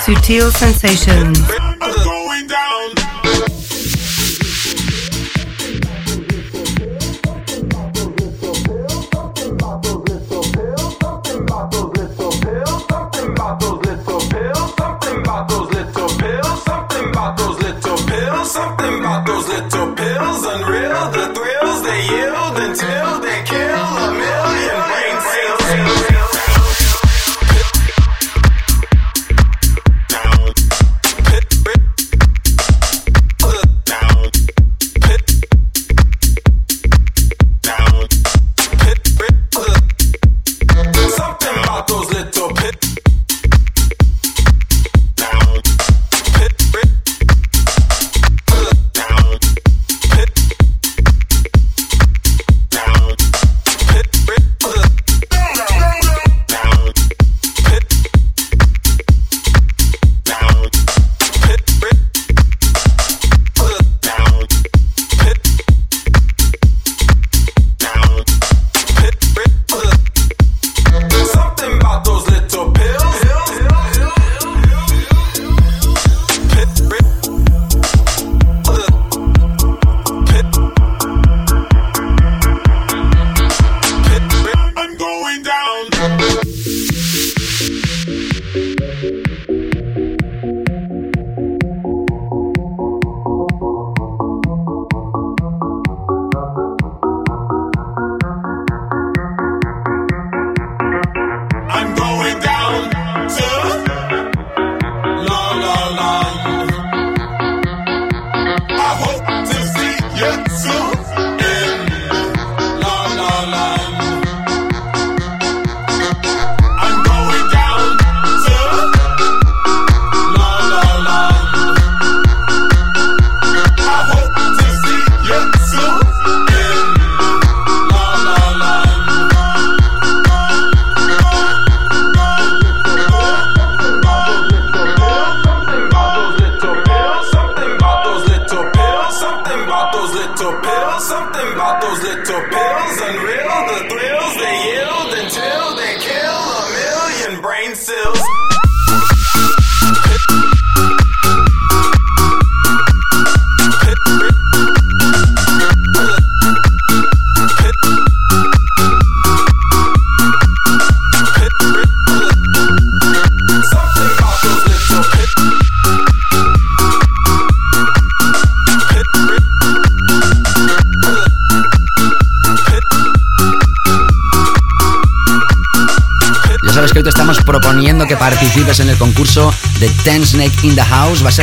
Sutil 0.05 0.53
Sensations. 0.53 1.41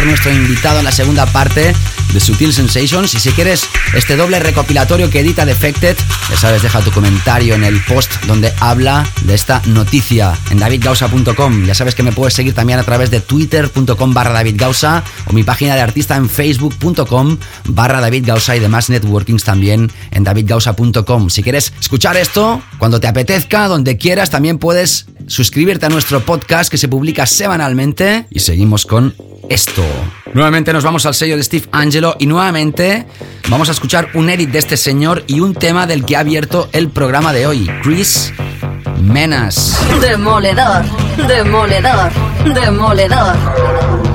Nuestro 0.06 0.32
invitado 0.32 0.80
en 0.80 0.86
la 0.86 0.91
segunda 0.91 1.26
parte 1.26 1.74
de 2.14 2.20
Sutil 2.20 2.54
Sensations. 2.54 3.14
Y 3.14 3.20
si 3.20 3.32
quieres 3.32 3.68
este 3.93 4.16
doble 4.16 4.39
recopilatorio 4.39 5.10
que 5.10 5.20
edita 5.20 5.45
Defected, 5.45 5.97
ya 6.30 6.38
sabes, 6.38 6.62
deja 6.62 6.82
tu 6.82 6.91
comentario 6.91 7.56
en 7.56 7.64
el 7.64 7.82
post 7.84 8.12
donde 8.26 8.54
habla 8.60 9.08
de 9.24 9.34
esta 9.34 9.62
noticia 9.66 10.38
en 10.49 10.60
davidgausa.com. 10.60 11.66
Ya 11.66 11.76
sabes 11.76 11.95
que 11.95 12.04
me 12.04 12.12
puedes 12.12 12.34
seguir 12.34 12.54
también 12.54 12.80
a 12.80 12.84
través 12.84 13.12
de 13.12 13.22
twitter.com 13.22 14.14
barra 14.14 14.34
davidgausa 14.34 15.04
o 15.26 15.34
mi 15.34 15.43
página 15.43 15.76
de 15.76 15.82
artista 15.82 16.16
en 16.16 16.30
facebook.com 16.30 17.38
barra 17.66 18.02
davidgausa 18.02 18.56
y 18.56 18.60
demás 18.60 18.89
networkings 18.89 19.43
también 19.43 19.91
en 20.12 20.24
davidgausa.com. 20.24 21.30
Si 21.30 21.43
quieres 21.43 21.74
escuchar 21.80 22.18
esto 22.18 22.62
cuando 22.78 22.99
te 22.99 23.08
apetezca, 23.08 23.68
donde 23.68 23.97
quieras, 23.97 24.30
también 24.30 24.58
puedes 24.58 25.06
suscribirte 25.28 25.86
a 25.86 25.89
nuestro 25.89 26.26
podcast 26.26 26.72
que 26.72 26.78
se 26.78 26.88
publica 26.88 27.26
semanalmente 27.26 28.26
y 28.30 28.39
seguimos 28.39 28.86
con 28.86 29.14
esto. 29.52 29.84
Nuevamente 30.34 30.72
nos 30.72 30.84
vamos 30.84 31.06
al 31.06 31.14
sello 31.14 31.36
de 31.36 31.43
Steve 31.43 31.68
Angelo 31.72 32.16
y 32.20 32.26
nuevamente 32.26 33.06
vamos 33.49 33.68
a 33.68 33.74
escuchar 33.74 34.10
un 34.14 34.30
edit 34.30 34.49
de 34.49 34.60
este 34.60 34.78
señor 34.78 35.26
y 35.28 35.41
un 35.41 35.54
tema 35.54 35.88
del 35.88 36.06
que 36.06 36.16
ha 36.16 36.22
abierto 36.22 36.70
el 36.72 36.89
programa 36.89 37.34
de 37.34 37.47
hoy, 37.47 37.70
Chris 37.84 38.34
Menas. 39.02 39.78
Demoledor, 39.99 40.86
demoledor, 41.28 42.12
demoledor. 42.54 44.11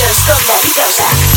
Sensations 0.00 0.96
con. 0.96 1.29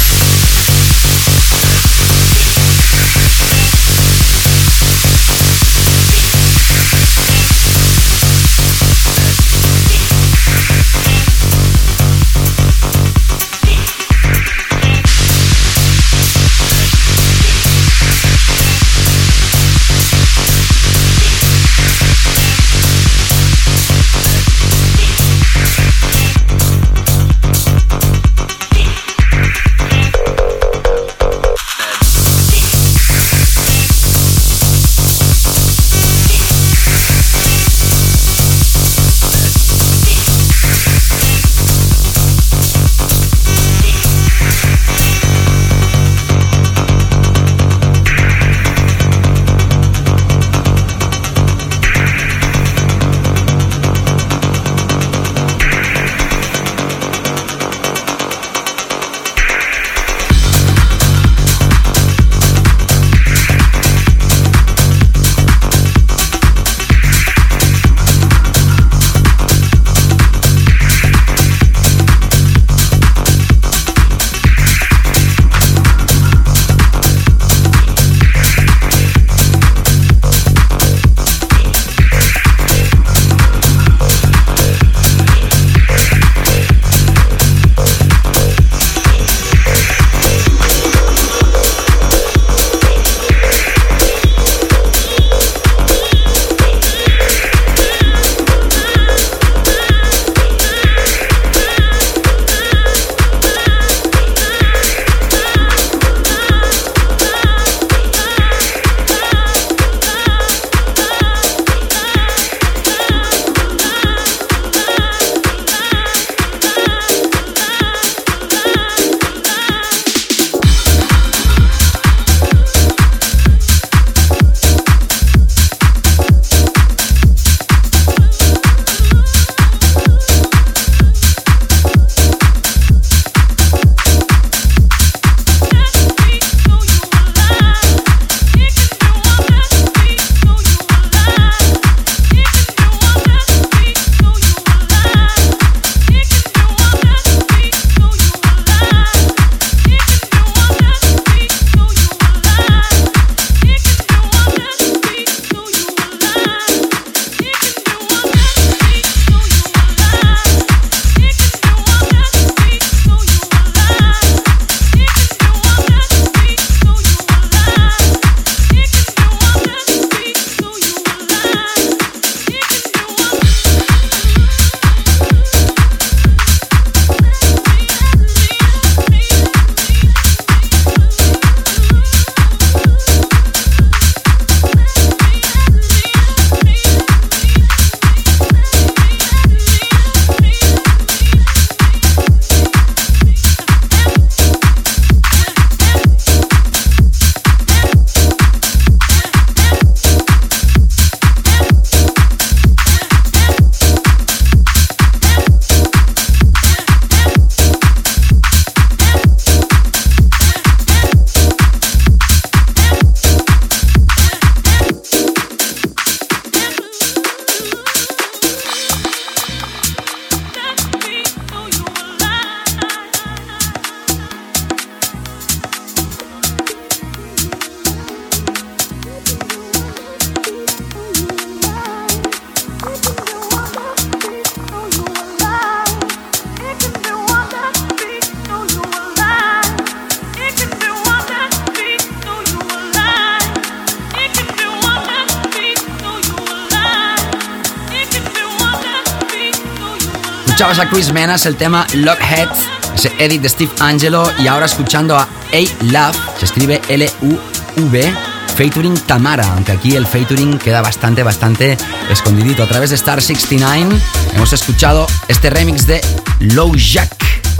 Escuchabas 250.73 250.91
a 250.91 250.95
Chris 250.95 251.13
Menas 251.13 251.45
el 251.45 251.55
tema 251.55 251.85
Lockhead, 251.93 252.49
ese 252.95 253.11
edit 253.19 253.43
de 253.43 253.49
Steve 253.49 253.71
Angelo. 253.79 254.27
Y 254.39 254.47
ahora 254.47 254.65
escuchando 254.65 255.15
a 255.15 255.21
A 255.21 255.83
Love, 255.83 256.17
se 256.39 256.45
escribe 256.45 256.81
L-U-V, 256.87 258.13
featuring 258.55 258.95
Tamara, 259.01 259.45
aunque 259.53 259.73
aquí 259.73 259.95
el 259.95 260.07
featuring 260.07 260.57
queda 260.57 260.81
bastante, 260.81 261.21
bastante 261.21 261.77
escondidito. 262.09 262.63
A 262.63 262.67
través 262.67 262.89
de 262.89 262.95
Star 262.95 263.21
69 263.21 263.95
hemos 264.33 264.51
escuchado 264.51 265.05
este 265.27 265.51
remix 265.51 265.85
de 265.85 266.01
Low 266.39 266.75
Jack, 266.75 267.13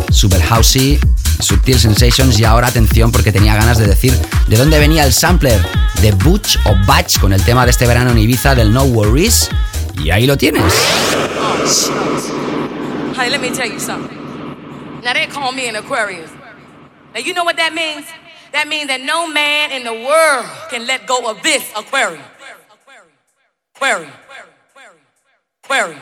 super 0.10 0.42
housey, 0.42 1.00
Subtil 1.40 1.80
Sensations. 1.80 2.40
Y 2.40 2.46
ahora 2.46 2.70
atención 2.70 3.12
porque 3.12 3.32
tenía 3.32 3.54
ganas 3.54 3.78
de 3.78 3.86
decir 3.86 4.20
de 4.48 4.58
dónde 4.58 4.80
venía 4.80 5.06
el 5.06 5.14
sampler 5.14 5.64
de 6.02 6.14
Butch 6.14 6.58
o 6.66 6.76
Batch 6.88 7.20
con 7.20 7.32
el 7.32 7.44
tema 7.44 7.66
de 7.66 7.72
este 7.72 7.86
verano 7.86 8.10
en 8.10 8.18
Ibiza 8.18 8.56
del 8.56 8.74
No 8.74 8.86
Worries. 8.86 9.50
Y 10.04 10.10
ahí 10.10 10.26
lo 10.26 10.36
tienes. 10.36 10.64
Honey, 13.24 13.38
let 13.38 13.42
me 13.42 13.56
tell 13.56 13.70
you 13.72 13.80
something. 13.80 14.18
Now 15.02 15.14
they 15.14 15.28
call 15.28 15.54
me 15.54 15.70
an 15.70 15.78
Aquarius. 15.78 16.30
Now 17.14 17.22
you 17.22 17.34
know 17.34 17.46
what 17.46 17.56
that 17.56 17.74
means? 17.74 18.06
That 18.52 18.68
means 18.68 18.88
that 18.88 19.00
no 19.00 19.32
man 19.32 19.72
in 19.72 19.86
the 19.86 19.94
world 19.94 20.46
can 20.70 20.86
let 20.86 21.08
go 21.08 21.32
of 21.32 21.42
this 21.42 21.64
Aquarius. 21.74 22.20
Aquarius. 22.76 23.14
Aquarius. 23.76 24.12
Aquarium. 25.64 26.02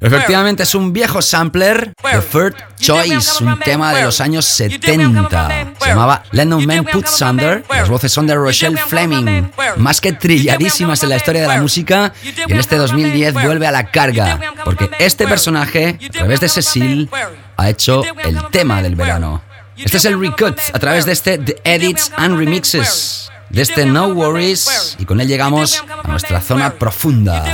Efectivamente 0.00 0.62
es 0.62 0.74
un 0.74 0.92
viejo 0.94 1.20
sampler 1.20 1.92
de 2.02 2.20
Third 2.20 2.54
Choice, 2.78 3.44
un 3.44 3.58
tema 3.60 3.92
de 3.92 4.02
los 4.02 4.20
años 4.20 4.46
70. 4.46 5.74
Se 5.78 5.88
llamaba 5.90 6.22
Let 6.32 6.46
No 6.46 6.58
Man 6.60 6.86
Put 6.90 7.06
Under. 7.20 7.64
Las 7.68 7.88
voces 7.88 8.10
son 8.10 8.26
de 8.26 8.34
Rochelle 8.34 8.78
Fleming, 8.78 9.50
más 9.76 10.00
que 10.00 10.14
trilladísimas 10.14 11.02
en 11.02 11.10
la 11.10 11.16
historia 11.16 11.42
de 11.42 11.48
la 11.48 11.60
música. 11.60 12.14
Y 12.24 12.52
en 12.52 12.58
este 12.58 12.76
2010 12.76 13.34
vuelve 13.34 13.66
a 13.66 13.72
la 13.72 13.90
carga, 13.90 14.40
porque 14.64 14.90
este 14.98 15.26
personaje, 15.26 15.98
a 16.02 16.12
través 16.12 16.40
de 16.40 16.48
Cecil, 16.48 17.10
ha 17.56 17.68
hecho 17.68 18.02
el 18.24 18.38
tema 18.50 18.82
del 18.82 18.96
verano. 18.96 19.42
Este 19.76 19.98
es 19.98 20.04
el 20.06 20.18
recut 20.18 20.58
a 20.72 20.78
través 20.78 21.04
de 21.04 21.12
este 21.12 21.38
The 21.38 21.60
Edits 21.64 22.10
and 22.16 22.38
Remixes, 22.38 23.30
de 23.50 23.62
este 23.62 23.84
No 23.84 24.08
Worries, 24.08 24.96
y 24.98 25.04
con 25.04 25.20
él 25.20 25.28
llegamos 25.28 25.82
a 26.02 26.08
nuestra 26.08 26.40
zona 26.40 26.72
profunda. 26.72 27.44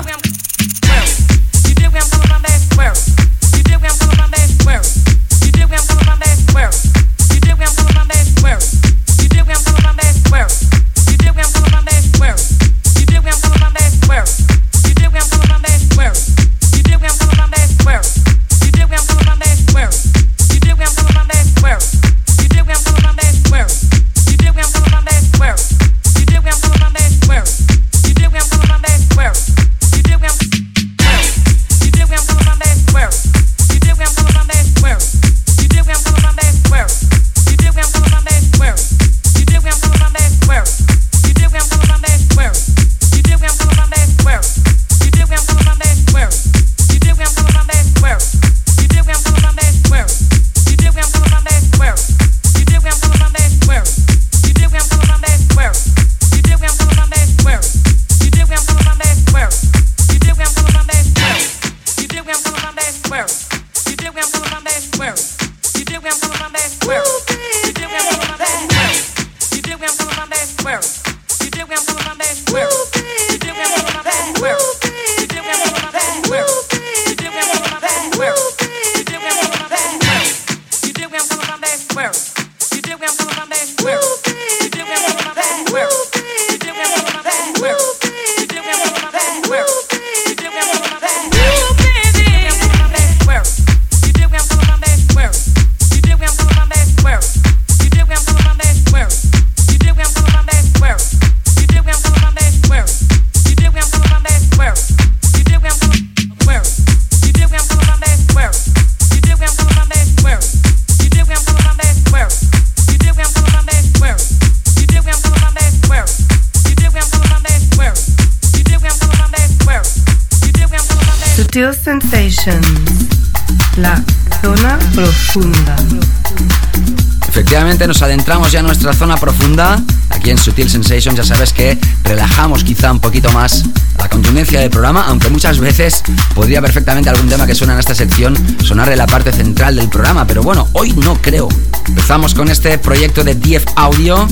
Nos 127.87 128.03
adentramos 128.03 128.51
ya 128.51 128.59
en 128.59 128.67
nuestra 128.67 128.93
zona 128.93 129.17
profunda. 129.17 129.81
Aquí 130.11 130.31
en 130.31 130.39
Sutil 130.39 130.69
Sensations 130.69 131.17
ya 131.17 131.23
sabes 131.23 131.53
que 131.53 131.79
relajamos 132.03 132.65
quizá 132.65 132.91
un 132.91 132.99
poquito 132.99 133.31
más 133.31 133.63
la 133.97 134.09
contundencia 134.09 134.59
del 134.59 134.71
programa, 134.71 135.05
aunque 135.07 135.31
muchas 135.31 135.61
veces 135.61 136.03
podría 136.35 136.61
perfectamente 136.61 137.11
algún 137.11 137.29
tema 137.29 137.47
que 137.47 137.55
suena 137.55 137.75
en 137.75 137.79
esta 137.79 137.95
sección 137.95 138.37
sonar 138.65 138.91
en 138.91 138.99
la 138.99 139.07
parte 139.07 139.31
central 139.31 139.77
del 139.77 139.89
programa, 139.89 140.27
pero 140.27 140.43
bueno, 140.43 140.69
hoy 140.73 140.95
no 140.95 141.15
creo. 141.23 141.49
Empezamos 141.87 142.35
con 142.35 142.49
este 142.49 142.77
proyecto 142.79 143.23
de 143.23 143.37
DF 143.37 143.65
Audio 143.77 144.27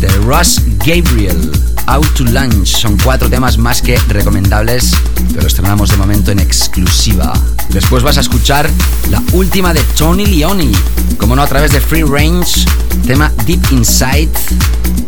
de 0.00 0.08
Russ 0.08 0.60
Gabriel. 0.84 1.52
Out 1.86 2.14
to 2.14 2.24
Lunch. 2.24 2.66
Son 2.66 2.96
cuatro 2.96 3.30
temas 3.30 3.58
más 3.58 3.80
que 3.80 3.98
recomendables, 4.08 4.90
pero 5.28 5.42
los 5.42 5.52
estrenamos 5.52 5.90
de 5.90 5.96
momento 5.96 6.32
en 6.32 6.40
exclusiva. 6.40 7.32
Después 7.68 8.02
vas 8.02 8.18
a 8.18 8.20
escuchar 8.20 8.68
la 9.10 9.22
última 9.32 9.72
de 9.72 9.82
Tony 9.96 10.26
Leone, 10.26 10.72
como 11.18 11.36
no 11.36 11.42
a 11.42 11.46
través 11.46 11.72
de 11.72 11.80
Free 11.80 12.02
Range, 12.02 12.64
tema 13.06 13.32
Deep 13.46 13.72
Inside, 13.72 14.30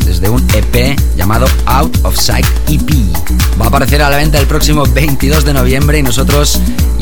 desde 0.05 0.29
un 0.29 0.47
EP 0.55 0.99
llamado 1.17 1.47
Out 1.67 1.99
of 2.05 2.17
Sight 2.17 2.47
EP. 2.69 2.91
Va 3.61 3.67
a 3.67 3.69
aparecer 3.69 4.03
a 4.03 4.11
la 4.11 4.17
venta 4.17 4.39
el 4.39 4.47
próximo 4.47 4.85
22 4.85 5.45
de 5.45 5.53
noviembre 5.53 5.99
y 5.99 6.03
nosotros 6.03 6.61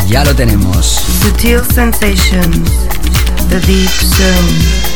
ya 0.09 0.25
lo 0.25 0.35
tenemos. 0.35 1.03
Sensations. 1.75 2.71
The 3.49 3.61
Deep 3.61 3.91
Zone. 3.91 4.96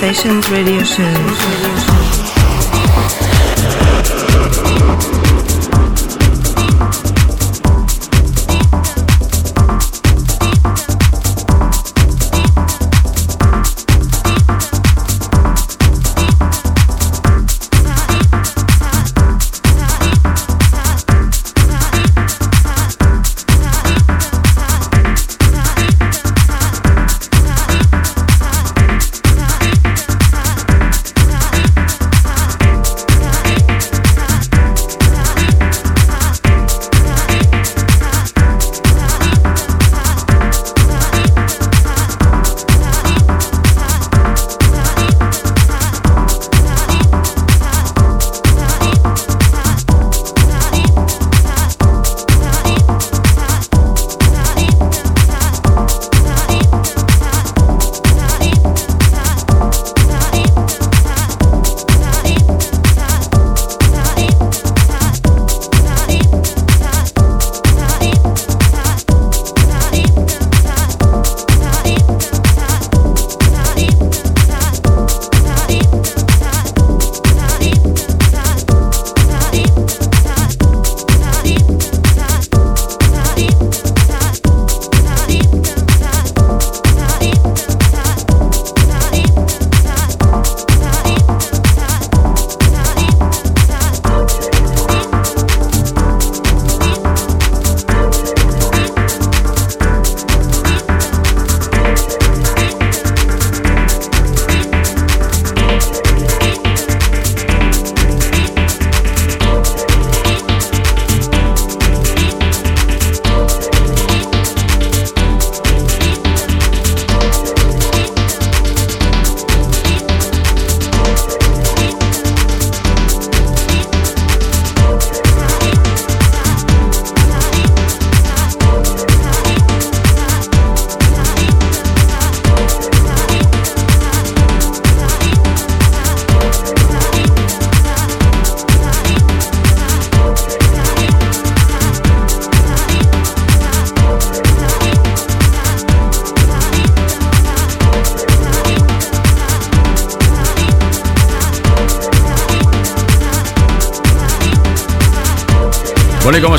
Sensations 0.00 0.48
Radio 0.50 0.82
Show. 0.82 1.89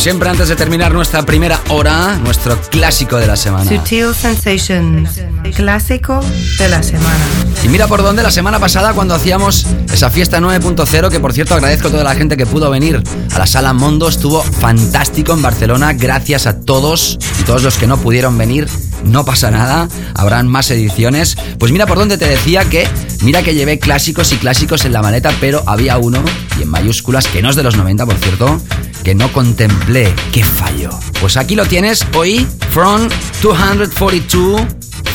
Siempre, 0.02 0.30
antes 0.30 0.48
de 0.48 0.56
terminar 0.56 0.92
nuestra 0.96 1.24
primera 1.28 1.62
hora, 1.70 2.18
nuestro 2.24 2.60
clásico 2.60 3.18
de 3.18 3.28
la 3.28 3.36
semana. 3.36 3.70
Sutil 3.70 4.16
Sensations, 4.16 5.22
clásico 5.56 6.20
de 6.58 6.70
la 6.70 6.82
semana. 6.82 7.24
Y 7.64 7.68
mira 7.68 7.86
por 7.86 8.02
dónde 8.02 8.24
la 8.24 8.32
semana 8.32 8.58
pasada 8.58 8.94
cuando 8.94 9.14
hacíamos 9.14 9.68
esa 9.94 10.10
fiesta 10.10 10.40
9.0, 10.40 11.12
que 11.12 11.20
por 11.20 11.34
cierto 11.34 11.54
agradezco 11.54 11.90
a 11.90 11.92
toda 11.92 12.04
la 12.04 12.16
gente 12.16 12.36
que 12.36 12.48
pudo 12.48 12.72
venir 12.72 13.04
a 13.32 13.38
la 13.38 13.46
sala 13.46 13.74
Mondo, 13.74 14.10
estuvo 14.10 14.42
fantástico 14.42 15.34
en 15.34 15.44
Barcelona, 15.44 15.94
gracias 15.94 16.48
a 16.48 16.62
todos 16.62 17.20
y 17.40 17.44
todos 17.44 17.62
los 17.62 17.78
que 17.78 17.86
no 17.86 17.98
pudieron 17.98 18.36
venir, 18.40 18.68
no 19.04 19.24
pasa 19.24 19.52
nada, 19.52 19.88
habrán 20.16 20.48
más 20.48 20.72
ediciones. 20.72 21.38
Pues 21.60 21.72
mira 21.72 21.86
por 21.86 22.00
dónde 22.00 22.18
te 22.18 22.28
decía 22.28 22.66
que, 22.66 22.88
mira 23.22 23.44
que 23.44 23.54
llevé 23.54 23.78
clásicos 23.78 24.32
y 24.32 24.38
clásicos 24.38 24.84
en 24.84 24.94
la 24.94 25.04
maleta, 25.04 25.32
pero 25.40 25.64
había 25.68 26.00
uno, 26.00 26.24
y 26.58 26.64
en 26.64 26.70
mayúsculas, 26.70 27.28
que 27.28 27.44
no 27.44 27.52
es 27.52 27.56
de 27.56 27.62
los 27.62 27.78
90 27.78 28.04
por 28.08 28.16
cierto, 28.16 28.60
que 29.04 29.16
no 29.16 29.32
contemplé. 29.32 30.14
¡Qué 30.32 30.44
fallo! 30.44 30.90
Pues 31.20 31.38
aquí 31.38 31.56
lo 31.56 31.66
tienes 31.66 32.06
hoy, 32.16 32.48
From 32.72 33.10
242, 33.42 34.62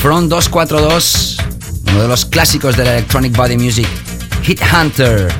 From 0.01 0.29
242, 0.29 1.37
uno 1.91 2.01
de 2.01 2.07
los 2.07 2.25
clásicos 2.25 2.77
de 2.77 2.85
la 2.85 2.91
Electronic 2.93 3.35
Body 3.35 3.57
Music, 3.57 3.87
Hit 4.43 4.61
Hunter, 4.61 5.33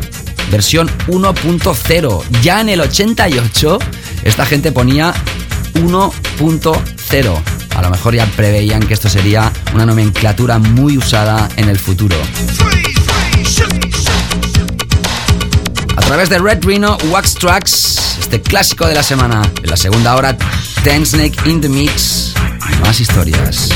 versión 0.51 0.89
1.0. 1.07 2.23
Ya 2.41 2.61
en 2.61 2.69
el 2.69 2.81
88, 2.81 3.79
esta 4.23 4.45
gente 4.45 4.71
ponía 4.71 5.13
1.0. 5.75 7.41
A 7.75 7.81
lo 7.81 7.89
mejor 7.89 8.15
ya 8.15 8.25
preveían 8.25 8.81
que 8.81 8.93
esto 8.93 9.09
sería 9.09 9.51
una 9.73 9.85
nomenclatura 9.85 10.57
muy 10.57 10.97
usada 10.97 11.47
en 11.57 11.69
el 11.69 11.77
futuro. 11.77 12.15
A 15.97 16.01
través 16.01 16.29
de 16.29 16.37
Red 16.37 16.63
Rhino 16.63 16.95
Wax 17.09 17.33
Tracks, 17.33 18.17
este 18.19 18.39
clásico 18.39 18.85
de 18.85 18.93
la 18.93 19.01
semana. 19.01 19.41
En 19.63 19.69
la 19.69 19.75
segunda 19.75 20.15
hora, 20.15 20.37
Ten 20.83 21.03
Snake 21.03 21.35
in 21.45 21.59
the 21.59 21.67
Mix. 21.67 22.33
Más 22.81 22.99
historias. 22.99 23.69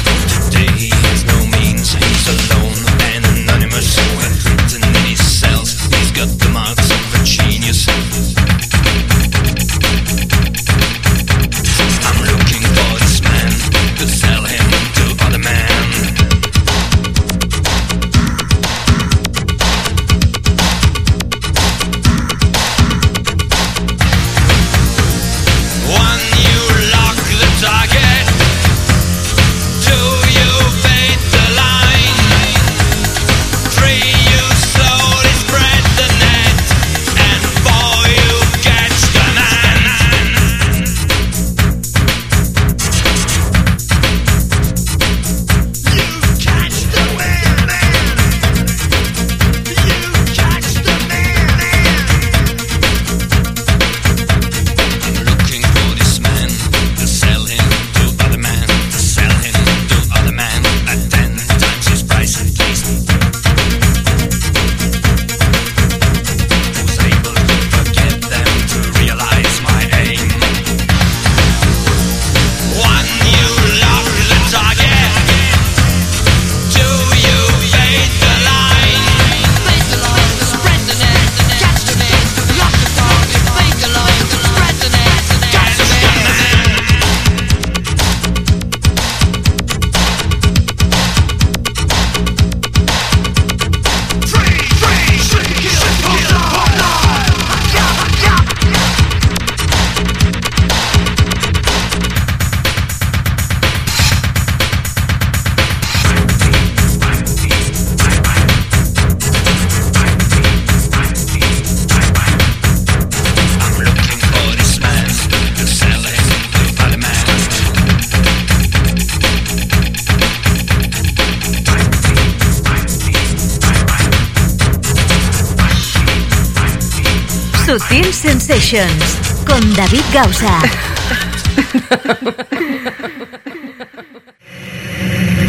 Sensations 128.71 129.43
con 129.45 129.73
David 129.73 130.01
Gausa. 130.13 130.59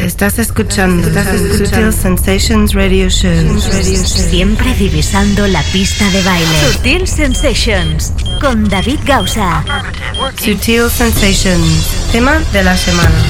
Estás 0.05 0.41
escuchando 0.41 1.09
Sutil 1.57 1.93
Sensations 1.93 2.75
Radio 2.75 3.09
Show. 3.09 3.61
Siempre 3.61 4.75
divisando 4.75 5.47
la 5.47 5.63
pista 5.73 6.11
de 6.11 6.21
baile. 6.23 6.73
Sutil 6.73 7.07
Sensations 7.07 8.13
con 8.41 8.69
David 8.69 8.99
Gausa. 9.07 9.65
Sutil 10.37 10.91
Sensations, 10.91 12.09
tema 12.11 12.41
de 12.53 12.65
la 12.65 12.77
semana. 12.77 13.23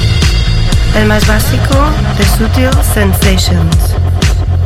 El 0.96 1.04
más 1.06 1.26
básico 1.26 1.92
de 2.16 2.24
Sutil 2.38 2.70
Sensations. 2.94 3.76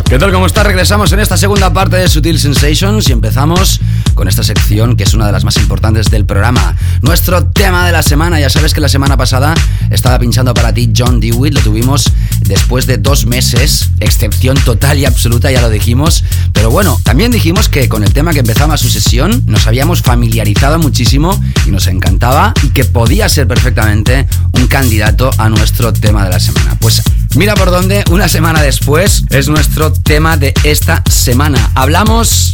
¿Qué 0.09 0.21
tal? 0.21 0.31
¿Cómo 0.31 0.47
está? 0.47 0.63
Regresamos 0.63 1.11
en 1.13 1.19
esta 1.19 1.37
segunda 1.37 1.73
parte 1.73 1.97
de 1.97 2.09
Sutil 2.09 2.39
Sensations 2.39 3.09
y 3.09 3.13
empezamos 3.13 3.81
con 4.15 4.29
esta 4.29 4.43
sección 4.43 4.97
que 4.97 5.05
es 5.05 5.15
una 5.15 5.27
de 5.27 5.33
las 5.33 5.45
más 5.45 5.57
importantes 5.57 6.11
del 6.11 6.25
programa. 6.25 6.77
Nuestro 7.03 7.47
tema 7.47 7.87
de 7.87 7.93
la 7.93 8.03
semana. 8.03 8.41
Ya 8.41 8.51
sabes 8.51 8.75
que 8.75 8.81
la 8.81 8.89
semana 8.89 9.17
pasada 9.17 9.55
estaba 9.91 10.19
pinchando 10.19 10.55
para 10.55 10.73
ti 10.73 10.93
John 10.97 11.21
Dewitt. 11.21 11.55
Lo 11.55 11.61
tuvimos 11.61 12.11
después 12.41 12.87
de 12.87 12.99
dos 12.99 13.27
meses. 13.27 13.91
Excepción 14.01 14.57
total 14.59 14.99
y 14.99 15.05
absoluta, 15.05 15.51
ya 15.51 15.61
lo 15.61 15.71
dijimos. 15.71 16.25
Pero 16.53 16.71
bueno, 16.71 16.99
también 17.03 17.31
dijimos 17.31 17.69
que 17.69 17.89
con 17.89 18.03
el 18.03 18.13
tema 18.13 18.33
que 18.33 18.41
empezaba 18.41 18.77
su 18.77 18.89
sesión 18.89 19.43
nos 19.47 19.67
habíamos 19.67 20.03
familiarizado 20.03 20.79
muchísimo 20.79 21.43
y 21.67 21.71
nos 21.71 21.87
encantaba 21.87 22.55
y 22.63 22.69
que 22.69 22.85
podía 22.85 23.29
ser 23.29 23.47
perfectamente 23.47 24.27
un 24.53 24.67
candidato 24.67 25.31
a 25.39 25.49
nuestro 25.49 25.93
tema 25.93 26.25
de 26.25 26.31
la 26.31 26.41
semana. 26.41 26.77
Pues 26.81 27.03
mira 27.35 27.55
por 27.55 27.71
dónde, 27.71 28.05
una 28.11 28.29
semana 28.29 28.63
después 28.63 29.25
es 29.31 29.49
nuestro 29.49 29.93
tema 29.93 30.37
de 30.37 30.55
esta 30.65 31.03
semana. 31.09 31.71
Hablamos 31.75 32.53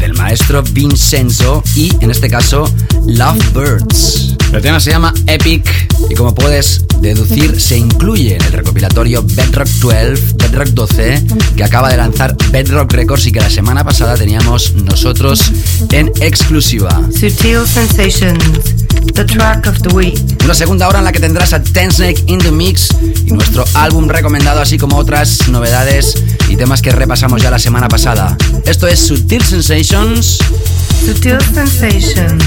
del 0.00 0.14
maestro 0.14 0.62
Vincenzo 0.62 1.62
y 1.76 1.92
en 2.00 2.10
este 2.10 2.28
caso 2.28 2.64
Lovebirds. 3.06 4.36
El 4.52 4.62
tema 4.62 4.80
se 4.80 4.90
llama 4.90 5.14
Epic 5.26 5.64
y 6.08 6.14
como 6.14 6.34
puedes 6.34 6.84
deducir 7.00 7.60
se 7.60 7.78
incluye 7.78 8.34
en 8.34 8.42
el 8.42 8.52
recopilatorio 8.52 9.22
Bedrock 9.22 9.68
12, 9.68 10.34
Bedrock 10.36 10.68
12 10.68 11.24
que 11.56 11.64
acaba 11.64 11.90
de 11.90 11.96
lanzar 11.96 12.36
Bedrock 12.50 12.92
Records 12.92 13.26
y 13.26 13.32
que 13.32 13.40
la 13.40 13.50
semana 13.50 13.84
pasada 13.84 14.16
teníamos 14.16 14.72
nosotros 14.74 15.52
en 15.92 16.10
exclusiva. 16.20 17.00
Sutil 17.12 17.66
Sensations, 17.66 18.42
the 19.14 19.24
track 19.24 19.66
of 19.66 19.80
the 19.82 19.94
week. 19.94 20.18
Una 20.44 20.54
segunda 20.54 20.88
hora 20.88 20.98
en 20.98 21.04
la 21.04 21.12
que 21.12 21.20
tendrás 21.20 21.52
a 21.52 21.62
Ten 21.62 21.92
Snake 21.92 22.24
in 22.26 22.38
the 22.38 22.50
Mix 22.50 22.88
y 23.24 23.32
nuestro 23.32 23.64
álbum 23.74 24.08
recomendado, 24.08 24.60
así 24.60 24.78
como 24.78 24.96
otras 24.96 25.48
novedades 25.48 26.14
y 26.48 26.56
temas 26.56 26.82
que 26.82 26.90
repasamos 26.90 27.40
ya 27.42 27.50
la 27.50 27.58
semana 27.58 27.88
pasada. 27.88 28.36
Esto 28.64 28.88
es 28.88 28.98
Sutil 28.98 29.42
Sensations. 29.90 30.38
Sutil 31.04 31.40
Sensations. 31.52 32.44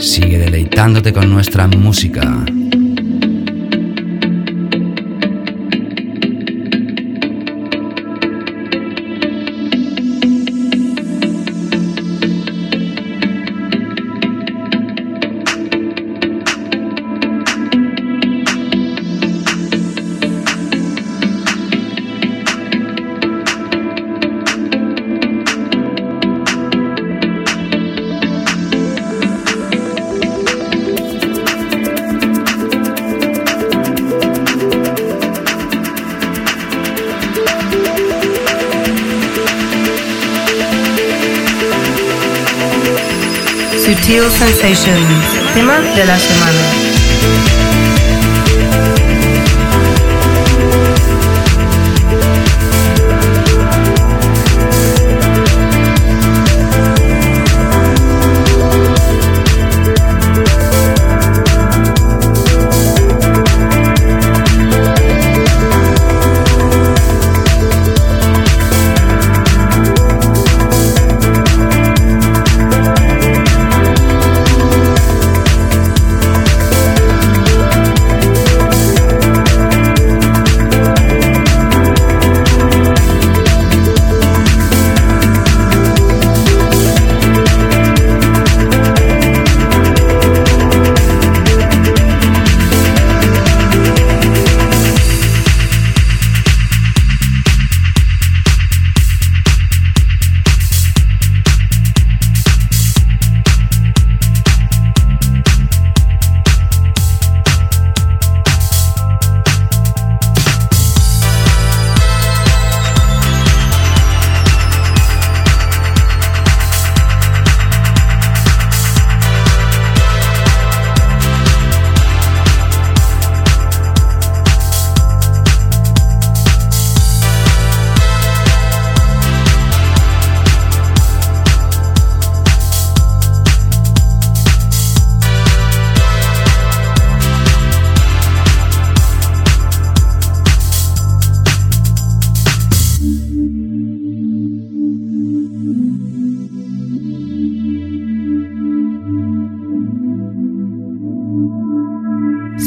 Sigue 0.00 0.38
deleitándote 0.38 1.12
con 1.12 1.30
nuestra 1.30 1.66
música. 1.68 2.46
De 45.96 46.04
la 46.04 46.18
semana. 46.18 46.75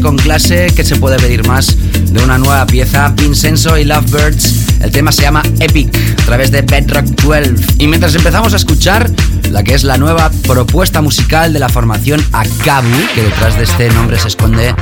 Con 0.00 0.16
clase. 0.16 0.72
¿Qué 0.74 0.84
se 0.84 0.96
puede 0.96 1.16
pedir 1.16 1.46
más 1.46 1.76
de 2.12 2.22
una 2.22 2.38
nueva 2.38 2.66
pieza? 2.66 3.08
Vincenzo 3.08 3.78
y 3.78 3.84
Lovebirds. 3.84 4.80
El 4.80 4.90
tema 4.90 5.12
se 5.12 5.22
llama 5.22 5.42
Epic, 5.60 5.94
a 6.22 6.24
través 6.24 6.50
de 6.50 6.62
Bedrock 6.62 7.04
12. 7.04 7.54
Y 7.78 7.86
mientras 7.86 8.14
empezamos 8.14 8.52
a 8.54 8.56
escuchar 8.56 9.10
la 9.50 9.62
que 9.62 9.74
es 9.74 9.84
la 9.84 9.96
nueva 9.96 10.30
propuesta 10.46 11.00
musical 11.00 11.52
de 11.52 11.58
la 11.58 11.68
formación 11.68 12.24
Akabu, 12.32 13.14
que 13.14 13.22
detrás 13.22 13.56
de 13.56 13.64
este 13.64 13.88
nombre 13.90 14.18
se 14.18 14.28
esconde 14.28 14.74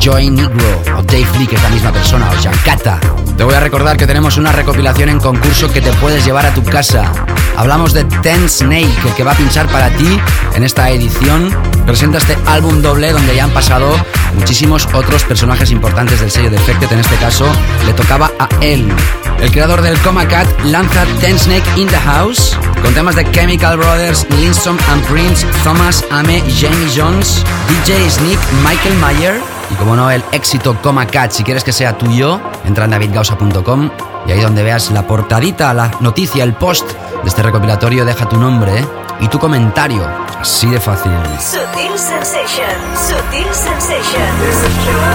Joy 0.00 0.30
Negro, 0.30 0.82
o 0.98 1.02
Dave 1.02 1.26
Lee, 1.38 1.46
que 1.46 1.56
es 1.56 1.62
la 1.62 1.70
misma 1.70 1.92
persona, 1.92 2.30
o 2.30 2.42
Jankata. 2.42 3.00
Te 3.36 3.44
voy 3.44 3.54
a 3.54 3.60
recordar 3.60 3.96
que 3.96 4.06
tenemos 4.06 4.36
una 4.36 4.52
recopilación 4.52 5.08
en 5.08 5.18
concurso 5.18 5.70
que 5.72 5.80
te 5.80 5.92
puedes 5.94 6.24
llevar 6.24 6.46
a 6.46 6.54
tu 6.54 6.62
casa. 6.62 7.12
Hablamos 7.56 7.92
de 7.92 8.04
Ten 8.22 8.48
Snake, 8.48 8.94
el 9.06 9.14
que 9.14 9.24
va 9.24 9.32
a 9.32 9.36
pinchar 9.36 9.66
para 9.68 9.90
ti 9.90 10.18
en 10.54 10.64
esta 10.64 10.90
edición. 10.90 11.54
Presenta 11.86 12.18
este 12.18 12.36
álbum 12.46 12.82
doble 12.82 13.12
donde 13.12 13.36
ya 13.36 13.44
han 13.44 13.50
pasado 13.50 13.94
muchísimos 14.34 14.86
otros 14.94 15.24
personajes 15.24 15.70
importantes 15.70 16.20
del 16.20 16.30
sello 16.30 16.50
Defected. 16.50 16.92
En 16.92 17.00
este 17.00 17.16
caso, 17.16 17.46
le 17.86 17.92
tocaba 17.92 18.30
a 18.38 18.48
él. 18.60 18.92
El 19.40 19.50
creador 19.50 19.82
del 19.82 19.98
Coma 19.98 20.26
Cat 20.26 20.46
lanza 20.64 21.04
Ten 21.20 21.38
Snake 21.38 21.64
in 21.76 21.88
the 21.88 21.98
House 21.98 22.56
con 22.82 22.94
temas 22.94 23.16
de 23.16 23.30
Chemical 23.30 23.76
Brothers, 23.76 24.26
Lindstrom 24.38 24.78
and 24.90 25.04
Prince, 25.06 25.46
Thomas 25.62 26.04
Ame, 26.10 26.42
Jamie 26.58 26.90
Jones, 26.94 27.42
DJ 27.68 28.10
Sneak, 28.10 28.38
Michael 28.62 28.96
Mayer 28.98 29.40
y 29.70 29.74
como 29.74 29.96
no 29.96 30.10
el 30.10 30.22
éxito 30.32 30.76
Coma 30.82 31.06
Cat. 31.06 31.32
Si 31.32 31.44
quieres 31.44 31.64
que 31.64 31.72
sea 31.72 31.96
tuyo, 31.96 32.40
entra 32.64 32.84
en 32.84 32.90
davidgausa.com 32.90 33.90
y 34.26 34.32
ahí 34.32 34.40
donde 34.40 34.62
veas 34.62 34.90
la 34.90 35.06
portadita, 35.06 35.74
la 35.74 35.90
noticia, 36.00 36.44
el 36.44 36.54
post 36.54 36.86
de 37.22 37.28
este 37.28 37.42
recopilatorio, 37.42 38.04
deja 38.04 38.28
tu 38.28 38.36
nombre 38.36 38.84
y 39.20 39.28
tu 39.28 39.38
comentario. 39.38 40.23
Así 40.44 40.68
de 40.68 40.78
fácil. 40.78 41.10
Sutil 41.40 41.98
Sensation, 41.98 42.76
Sutil 42.94 43.54
Sensation. 43.54 45.14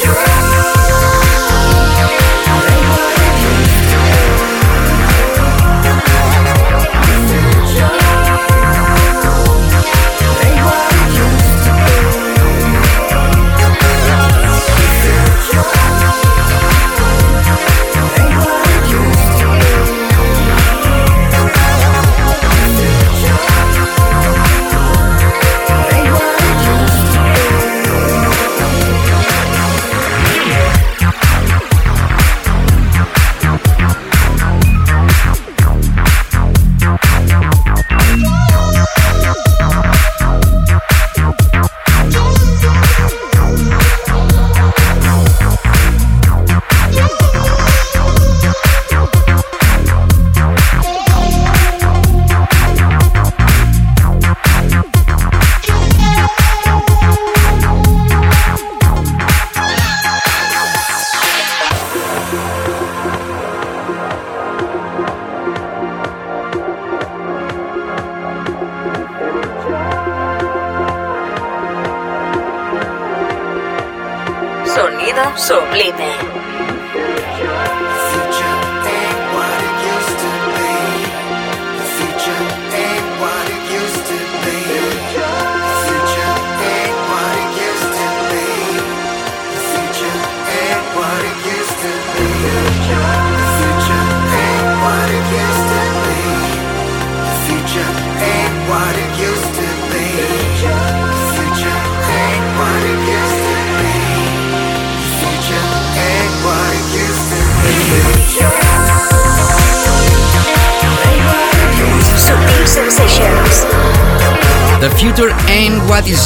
Sonido 0.00 0.29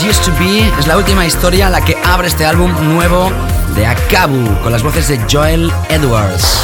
Used 0.08 0.22
to 0.24 0.32
Be 0.38 0.68
es 0.78 0.86
la 0.86 0.98
última 0.98 1.24
historia 1.24 1.70
la 1.70 1.82
que 1.82 1.96
abre 2.04 2.28
este 2.28 2.44
álbum 2.44 2.70
nuevo 2.92 3.32
de 3.74 3.86
Akabu 3.86 4.60
con 4.62 4.70
las 4.70 4.82
voces 4.82 5.08
de 5.08 5.18
Joel 5.30 5.72
Edwards. 5.88 6.60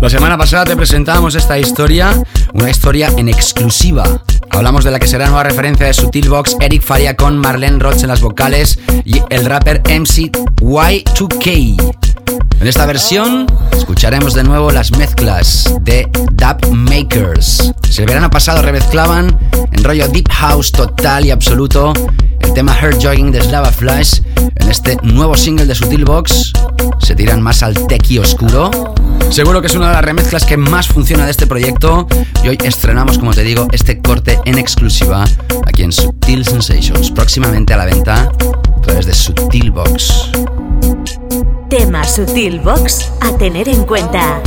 La 0.00 0.10
semana 0.10 0.36
pasada 0.36 0.64
te 0.64 0.76
presentábamos 0.76 1.36
esta 1.36 1.56
historia, 1.56 2.12
una 2.52 2.68
historia 2.68 3.10
en 3.16 3.28
exclusiva. 3.28 4.04
Hablamos 4.50 4.82
de 4.82 4.90
la 4.90 4.98
que 4.98 5.06
será 5.06 5.26
nueva 5.26 5.44
referencia 5.44 5.86
de 5.86 5.94
Sutilbox, 5.94 6.56
Eric 6.60 6.82
Faria 6.82 7.14
con 7.14 7.38
Marlene 7.38 7.78
Roach 7.78 8.02
en 8.02 8.08
las 8.08 8.20
vocales 8.20 8.80
y 9.04 9.22
el 9.30 9.44
rapper 9.44 9.82
MC 9.86 10.32
Y2K. 10.60 12.03
En 12.64 12.68
esta 12.68 12.86
versión 12.86 13.46
escucharemos 13.76 14.32
de 14.32 14.42
nuevo 14.42 14.70
las 14.70 14.90
mezclas 14.92 15.70
de 15.82 16.08
Dub 16.32 16.72
Makers. 16.72 17.74
Si 17.90 18.00
el 18.00 18.06
verano 18.06 18.30
pasado 18.30 18.62
remezclaban 18.62 19.38
en 19.70 19.84
rollo 19.84 20.08
Deep 20.08 20.30
House 20.30 20.72
total 20.72 21.26
y 21.26 21.30
absoluto 21.30 21.92
el 22.40 22.54
tema 22.54 22.74
Her 22.74 22.94
Jogging 22.94 23.32
de 23.32 23.42
Slava 23.42 23.70
Flash, 23.70 24.22
en 24.54 24.70
este 24.70 24.96
nuevo 25.02 25.36
single 25.36 25.66
de 25.66 25.74
Sutilbox 25.74 26.54
se 27.02 27.14
tiran 27.14 27.42
más 27.42 27.62
al 27.62 27.86
tequi 27.86 28.18
oscuro. 28.18 28.70
Seguro 29.28 29.60
que 29.60 29.66
es 29.66 29.74
una 29.74 29.88
de 29.88 29.94
las 29.96 30.04
remezclas 30.06 30.46
que 30.46 30.56
más 30.56 30.88
funciona 30.88 31.26
de 31.26 31.32
este 31.32 31.46
proyecto 31.46 32.06
y 32.42 32.48
hoy 32.48 32.58
estrenamos, 32.64 33.18
como 33.18 33.34
te 33.34 33.42
digo, 33.42 33.68
este 33.72 34.00
corte 34.00 34.40
en 34.46 34.56
exclusiva 34.56 35.26
aquí 35.66 35.82
en 35.82 35.92
Sutil 35.92 36.46
Sensations, 36.46 37.10
próximamente 37.10 37.74
a 37.74 37.76
la 37.76 37.84
venta 37.84 38.22
a 38.22 38.80
través 38.80 39.04
de 39.04 39.12
Sutilbox. 39.12 40.30
Tema 41.94 42.02
Sutil 42.02 42.58
Box 42.58 43.08
a 43.20 43.38
tener 43.38 43.68
en 43.68 43.84
cuenta. 43.84 44.42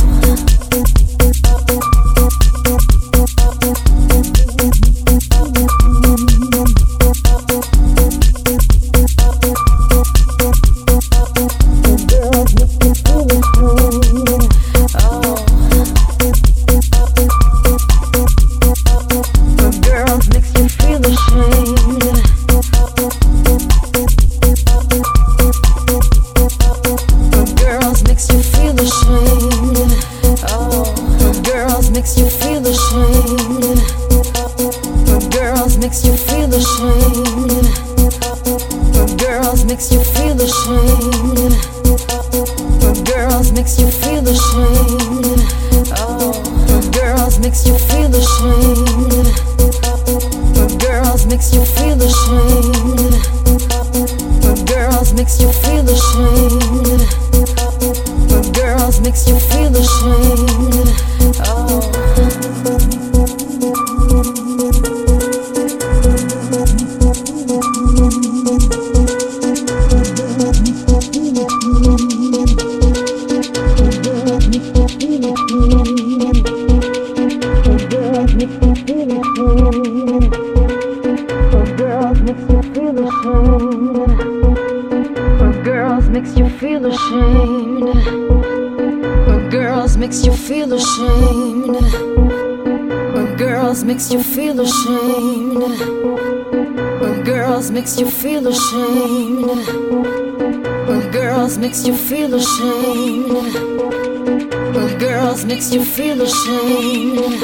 makes 47.48 47.66
you 47.66 47.78
feel 47.78 48.14
ashamed. 48.14 49.38
For 50.54 50.68
girls 50.76 51.24
makes 51.24 51.50
you 51.54 51.64
feel 51.64 51.96
ashamed. 51.96 53.24
For 54.42 54.54
girls 54.66 55.14
makes 55.14 55.40
you 55.40 55.50
feel 55.50 55.88
ashamed. 55.88 57.08
For 58.28 58.52
girls 58.52 59.00
makes 59.00 59.26
you 59.26 59.38
feel 59.38 59.74
ashamed. 59.74 61.07
Girls 93.78 93.84
makes 93.84 94.10
you 94.10 94.20
feel 94.20 94.60
ashamed. 94.60 95.78
When 97.00 97.22
girls 97.22 97.70
makes 97.70 97.96
you 98.00 98.10
feel 98.10 98.48
ashamed. 98.48 99.68
When 100.88 101.10
girls 101.12 101.58
makes 101.58 101.86
you 101.86 101.94
feel 101.94 102.34
ashamed. 102.34 103.54
When 104.74 104.98
girls 104.98 105.44
makes 105.44 105.72
you 105.72 105.84
feel 105.84 106.20
ashamed. 106.20 107.40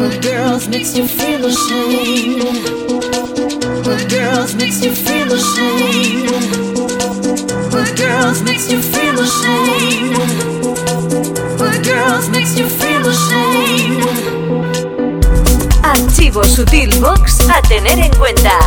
When 0.00 0.20
girls 0.20 0.66
makes 0.66 0.96
you 0.96 1.06
feel 1.06 1.44
ashamed. 1.46 2.66
When 3.86 4.08
girls 4.08 4.54
makes 4.56 4.82
you 4.82 4.92
feel 4.92 5.32
ashamed. 5.32 6.30
When 7.72 7.94
girls 7.94 8.42
makes 8.42 8.68
you 8.68 8.82
feel 8.82 9.20
ashamed. 9.20 10.74
When 11.60 11.82
girls 11.82 12.28
makes 12.30 12.58
you 12.58 12.63
Sutil 16.42 16.90
Box 17.00 17.48
a 17.48 17.62
tener 17.62 17.98
en 18.00 18.12
cuenta. 18.16 18.58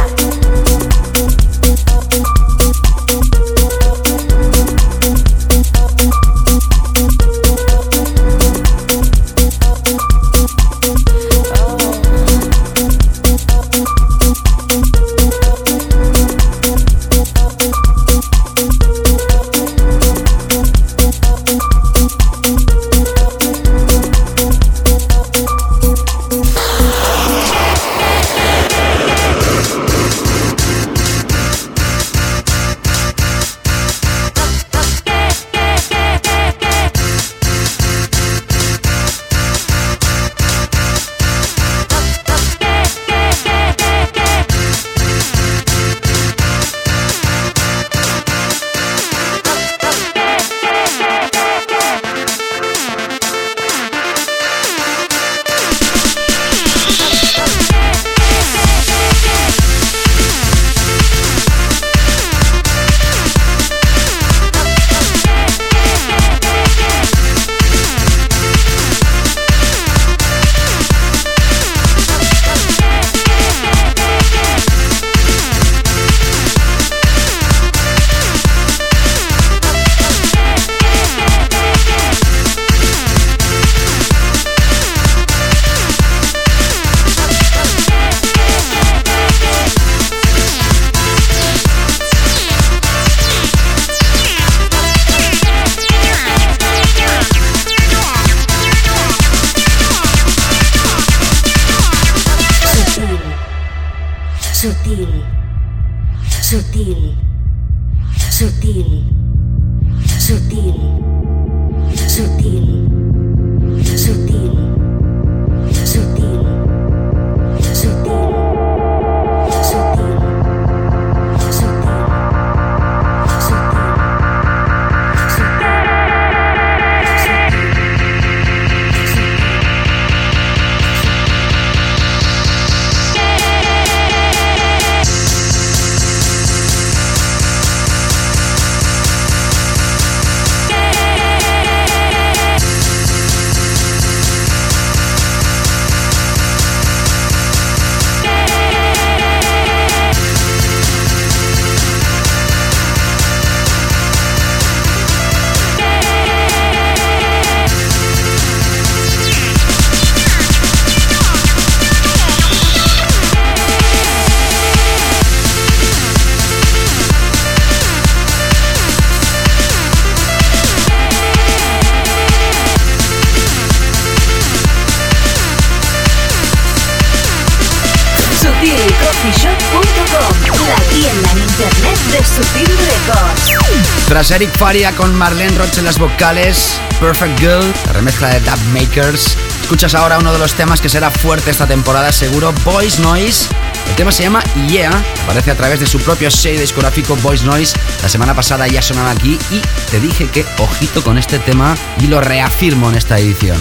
Tras 184.27 184.41
Eric 184.41 184.57
Faria 184.57 184.91
con 184.91 185.15
Marlene 185.15 185.57
Roche 185.57 185.79
en 185.79 185.85
las 185.85 185.97
vocales, 185.97 186.81
Perfect 186.99 187.39
Girl, 187.39 187.63
la 187.85 187.93
remezcla 187.93 188.27
de 188.27 188.41
Dub 188.41 188.59
Makers. 188.73 189.37
Escuchas 189.61 189.95
ahora 189.95 190.17
uno 190.19 190.33
de 190.33 190.39
los 190.39 190.53
temas 190.53 190.81
que 190.81 190.89
será 190.89 191.09
fuerte 191.09 191.49
esta 191.49 191.65
temporada, 191.65 192.11
seguro, 192.11 192.53
Boys 192.65 192.99
Noise. 192.99 193.47
El 193.87 193.95
tema 193.95 194.11
se 194.11 194.23
llama 194.23 194.43
Yeah, 194.67 194.91
aparece 195.23 195.51
a 195.51 195.55
través 195.55 195.79
de 195.79 195.85
su 195.85 195.99
propio 195.99 196.29
sello 196.29 196.59
discográfico 196.59 197.15
Boys 197.23 197.43
Noise. 197.43 197.77
La 198.01 198.09
semana 198.09 198.33
pasada 198.33 198.67
ya 198.67 198.81
sonaba 198.81 199.11
aquí 199.11 199.39
y 199.49 199.61
te 199.91 200.01
dije 200.01 200.27
que 200.27 200.45
ojito 200.57 201.01
con 201.05 201.17
este 201.17 201.39
tema 201.39 201.77
y 202.01 202.07
lo 202.07 202.19
reafirmo 202.19 202.89
en 202.89 202.97
esta 202.97 203.17
edición. 203.19 203.57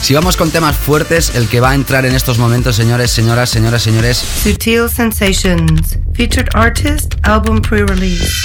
Si 0.00 0.14
vamos 0.14 0.36
con 0.36 0.52
temas 0.52 0.76
fuertes, 0.76 1.32
el 1.34 1.48
que 1.48 1.58
va 1.58 1.70
a 1.70 1.74
entrar 1.74 2.06
en 2.06 2.14
estos 2.14 2.38
momentos, 2.38 2.76
señores, 2.76 3.10
señoras, 3.10 3.50
señoras, 3.50 3.82
señores, 3.82 4.22
Sutil 4.44 4.88
Sensations. 4.88 5.98
Featured 6.14 6.50
artist, 6.54 7.14
album 7.22 7.60
pre-release. 7.60 8.43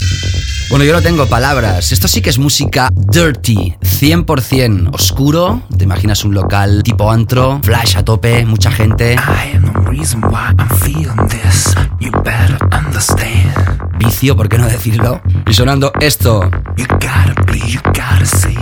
Bueno, 0.70 0.86
yo 0.86 0.94
no 0.94 1.02
tengo 1.02 1.26
palabras. 1.26 1.92
Esto 1.92 2.08
sí 2.08 2.22
que 2.22 2.30
es 2.30 2.38
música 2.38 2.90
dirty, 2.94 3.76
100% 3.82 4.94
oscuro. 4.94 5.64
Te 5.76 5.84
imaginas 5.84 6.24
un 6.24 6.36
local 6.36 6.84
tipo 6.84 7.12
antro, 7.12 7.60
flash 7.64 7.98
a 7.98 8.06
tope, 8.06 8.46
mucha 8.46 8.72
gente. 8.72 9.16
I 9.16 9.56
am 9.56 9.64
the 9.64 9.90
reason 9.90 10.22
why 10.22 10.54
I'm 10.60 10.70
feeling 10.80 11.28
this. 11.28 11.74
You 12.00 12.12
better 12.24 12.58
understand. 12.72 13.90
vicio, 14.00 14.36
por 14.36 14.48
qué 14.48 14.58
no 14.58 14.68
decirlo. 14.68 15.22
Y 15.48 15.54
sonando 15.54 15.92
esto. 16.00 16.50
You 16.78 16.86
gotta 16.88 17.34
be, 17.46 17.60
you 17.68 17.80
gotta 17.86 18.26
see. 18.26 18.59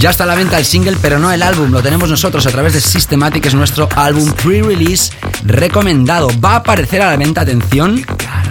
Ya 0.00 0.08
está 0.08 0.24
a 0.24 0.26
la 0.26 0.34
venta 0.34 0.56
el 0.56 0.64
single, 0.64 0.96
pero 1.02 1.18
no 1.18 1.30
el 1.30 1.42
álbum. 1.42 1.70
Lo 1.70 1.82
tenemos 1.82 2.08
nosotros 2.08 2.46
a 2.46 2.50
través 2.50 2.72
de 2.72 2.80
Systematic, 2.80 3.44
es 3.44 3.54
nuestro 3.54 3.86
álbum 3.94 4.32
pre-release 4.32 5.12
recomendado. 5.44 6.30
Va 6.42 6.52
a 6.52 6.56
aparecer 6.56 7.02
a 7.02 7.10
la 7.10 7.18
venta, 7.18 7.42
atención, 7.42 8.02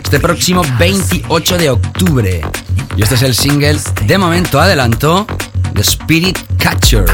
este 0.03 0.19
próximo 0.19 0.61
28 0.77 1.57
de 1.57 1.71
octubre. 1.71 2.41
Y 2.95 3.01
este 3.01 3.15
es 3.15 3.23
el 3.23 3.33
single, 3.33 3.79
de 4.05 4.17
momento 4.19 4.61
adelanto, 4.61 5.25
The 5.73 5.81
Spirit 5.81 6.37
Catcher. 6.59 7.05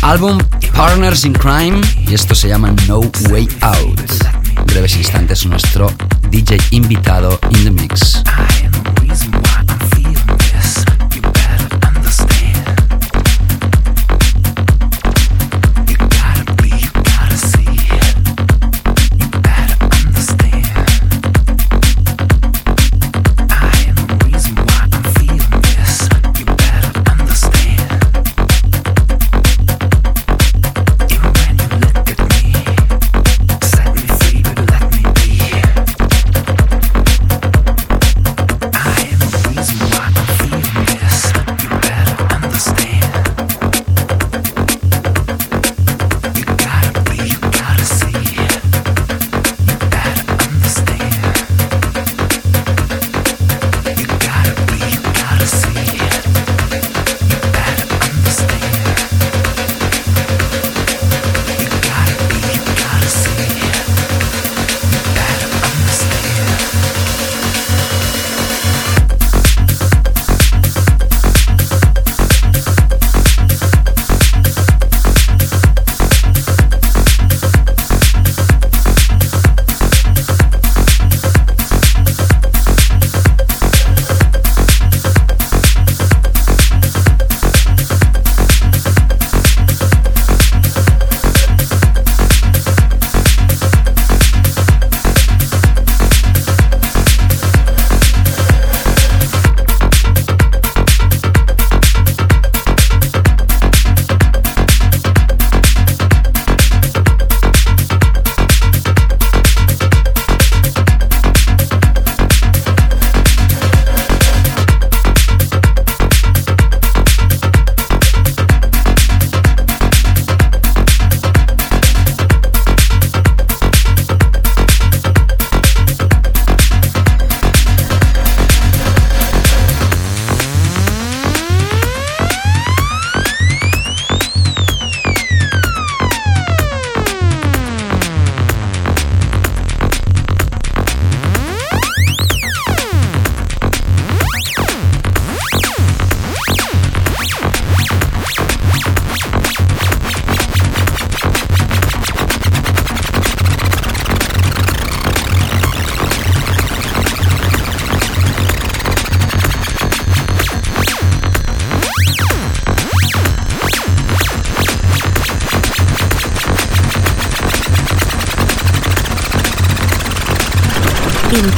Álbum 0.00 0.38
Partners 0.74 1.26
in 1.26 1.34
Crime 1.34 1.80
y 2.08 2.14
esto 2.14 2.34
se 2.34 2.48
llama 2.48 2.74
No 2.86 3.00
Way 3.30 3.48
Out. 3.60 4.00
Breves 4.66 4.96
instantes 4.96 5.44
nuestro 5.44 5.90
DJ 6.34 6.58
invitado 6.72 7.38
in 7.52 7.62
the 7.62 7.70
mix. 7.70 8.63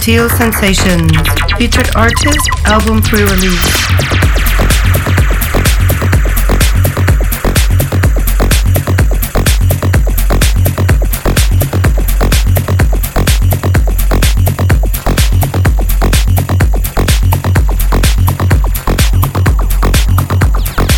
Sutil 0.00 0.30
Sensations. 0.30 1.12
Featured 1.58 1.94
artist, 1.94 2.48
album 2.64 3.02
pre-release. 3.02 3.58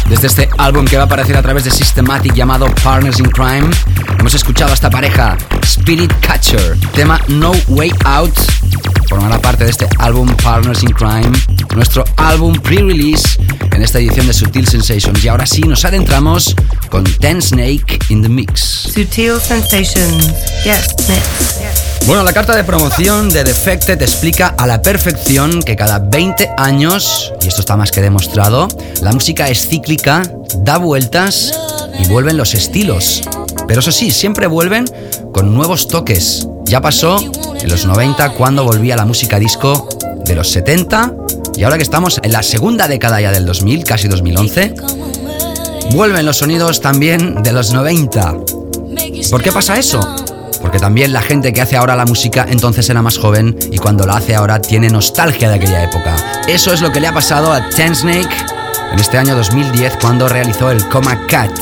Desde 0.09 0.27
este 0.29 0.49
álbum 0.59 0.85
que 0.85 0.97
va 0.97 1.03
a 1.03 1.07
aparecer 1.07 1.37
a 1.37 1.43
través 1.43 1.65
de 1.65 1.73
Systematic 1.73 2.35
llamado 2.35 2.67
Partners 2.85 3.19
in 3.19 3.27
Crime, 3.27 3.69
hemos 4.21 4.35
escuchado 4.35 4.71
a 4.71 4.75
esta 4.75 4.91
pareja, 4.91 5.37
Spirit 5.65 6.13
Catcher, 6.21 6.79
tema 6.95 7.21
No 7.27 7.51
Way 7.67 7.93
Out, 8.05 8.62
formará 9.13 9.39
parte 9.43 9.65
de 9.65 9.71
este 9.71 9.87
álbum 9.99 10.27
Partners 10.43 10.83
in 10.83 10.89
Crime, 10.89 11.31
nuestro 11.75 12.03
álbum 12.17 12.55
pre-release 12.55 13.39
en 13.71 13.83
esta 13.83 13.99
edición 13.99 14.27
de 14.27 14.33
Sutil 14.33 14.67
Sensations. 14.67 15.23
Y 15.23 15.29
ahora 15.29 15.45
sí, 15.45 15.61
nos 15.61 15.85
adentramos 15.85 16.57
con 16.89 17.05
Ten 17.05 17.43
Snake 17.43 17.99
in 18.09 18.23
the 18.23 18.29
Mix. 18.31 18.89
Sutil 18.95 19.39
Sensations. 19.39 20.29
Yes, 20.65 20.95
mix. 21.11 22.07
Bueno, 22.07 22.25
la 22.25 22.33
carta 22.33 22.57
de 22.57 22.65
promoción 22.65 23.29
de 23.29 23.45
Defected 23.45 24.01
explica 24.01 24.55
a 24.57 24.67
la 24.67 24.81
perfección 24.81 25.63
que 25.63 25.77
cada 25.77 25.99
20 25.99 26.49
años, 26.57 27.35
y 27.43 27.49
esto 27.49 27.61
está 27.61 27.77
más 27.77 27.93
que 27.93 28.01
demostrado, 28.01 28.67
la 29.03 29.13
música 29.13 29.47
es 29.51 29.69
cíclica, 29.69 30.23
da 30.57 30.79
vueltas 30.79 31.53
y 32.03 32.09
vuelven 32.09 32.39
los 32.39 32.55
estilos. 32.55 33.21
Pero 33.69 33.81
eso 33.81 33.93
sí, 33.93 34.11
siempre 34.11 34.47
vuelven 34.47 34.87
con 35.35 35.55
nuevos 35.55 35.87
toques. 35.87 36.49
Ya 36.65 36.81
pasó 36.81 37.19
en 37.63 37.69
los 37.71 37.87
90 37.87 38.31
cuando 38.31 38.65
volvía 38.65 38.97
la 38.97 39.05
música 39.05 39.39
disco 39.39 39.89
de 40.25 40.35
los 40.35 40.51
70 40.51 41.15
y 41.57 41.65
ahora 41.65 41.77
que 41.77 41.83
estamos 41.83 42.21
en 42.23 42.33
la 42.33 42.43
segunda 42.43 42.89
década 42.89 43.21
ya 43.21 43.31
del 43.31 43.47
2000, 43.47 43.85
casi 43.85 44.09
2011, 44.09 44.75
vuelven 45.93 46.27
los 46.27 46.39
sonidos 46.39 46.81
también 46.81 47.43
de 47.43 47.53
los 47.53 47.73
90. 47.73 48.37
¿Por 49.31 49.43
qué 49.43 49.53
pasa 49.53 49.79
eso? 49.79 50.01
Porque 50.61 50.79
también 50.79 51.13
la 51.13 51.23
gente 51.23 51.53
que 51.53 51.61
hace 51.61 51.77
ahora 51.77 51.97
la 51.97 52.05
música 52.05 52.47
entonces 52.49 52.89
era 52.89 53.03
más 53.03 53.19
joven 53.19 53.57
y 53.71 53.79
cuando 53.79 54.07
la 54.07 54.17
hace 54.17 54.35
ahora 54.35 54.61
tiene 54.61 54.89
nostalgia 54.89 55.49
de 55.49 55.57
aquella 55.57 55.85
época. 55.85 56.17
Eso 56.49 56.73
es 56.73 56.81
lo 56.81 56.91
que 56.91 57.01
le 57.01 57.09
ha 57.09 57.15
pasado 57.15 57.53
a 57.53 57.69
Ten 57.71 57.95
Snake 57.95 58.35
en 58.93 58.99
este 58.99 59.19
año 59.19 59.35
2010 59.37 59.99
cuando 60.01 60.29
realizó 60.29 60.71
el 60.71 60.89
Coma 60.89 61.27
Cat. 61.27 61.53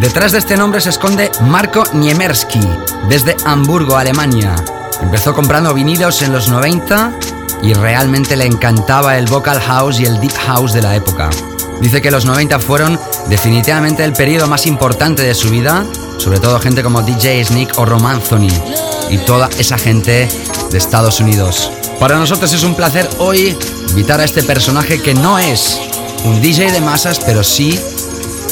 Detrás 0.00 0.32
de 0.32 0.38
este 0.38 0.56
nombre 0.56 0.80
se 0.80 0.90
esconde 0.90 1.30
Marco 1.42 1.84
Niemerski, 1.92 2.60
desde 3.08 3.36
Hamburgo, 3.44 3.96
Alemania. 3.96 4.56
Empezó 5.02 5.34
comprando 5.34 5.74
vinilos 5.74 6.22
en 6.22 6.32
los 6.32 6.48
90 6.48 7.12
y 7.62 7.74
realmente 7.74 8.36
le 8.36 8.46
encantaba 8.46 9.18
el 9.18 9.26
vocal 9.26 9.60
house 9.60 10.00
y 10.00 10.04
el 10.04 10.20
deep 10.20 10.36
house 10.46 10.72
de 10.72 10.82
la 10.82 10.96
época. 10.96 11.30
Dice 11.80 12.02
que 12.02 12.10
los 12.10 12.26
90 12.26 12.58
fueron 12.58 12.98
definitivamente 13.28 14.04
el 14.04 14.12
periodo 14.12 14.46
más 14.46 14.66
importante 14.66 15.22
de 15.22 15.34
su 15.34 15.50
vida, 15.50 15.84
sobre 16.18 16.38
todo 16.38 16.60
gente 16.60 16.82
como 16.82 17.02
DJ 17.02 17.44
Sneak 17.44 17.78
o 17.78 17.86
Romanzoni 17.86 18.52
y 19.10 19.18
toda 19.18 19.48
esa 19.58 19.78
gente 19.78 20.28
de 20.70 20.78
Estados 20.78 21.20
Unidos. 21.20 21.70
Para 21.98 22.16
nosotros 22.16 22.52
es 22.52 22.62
un 22.62 22.74
placer 22.74 23.08
hoy 23.18 23.56
invitar 23.88 24.20
a 24.20 24.24
este 24.24 24.42
personaje 24.42 25.00
que 25.00 25.14
no 25.14 25.38
es 25.38 25.80
un 26.24 26.40
DJ 26.40 26.70
de 26.72 26.80
masas, 26.80 27.18
pero 27.20 27.42
sí 27.42 27.78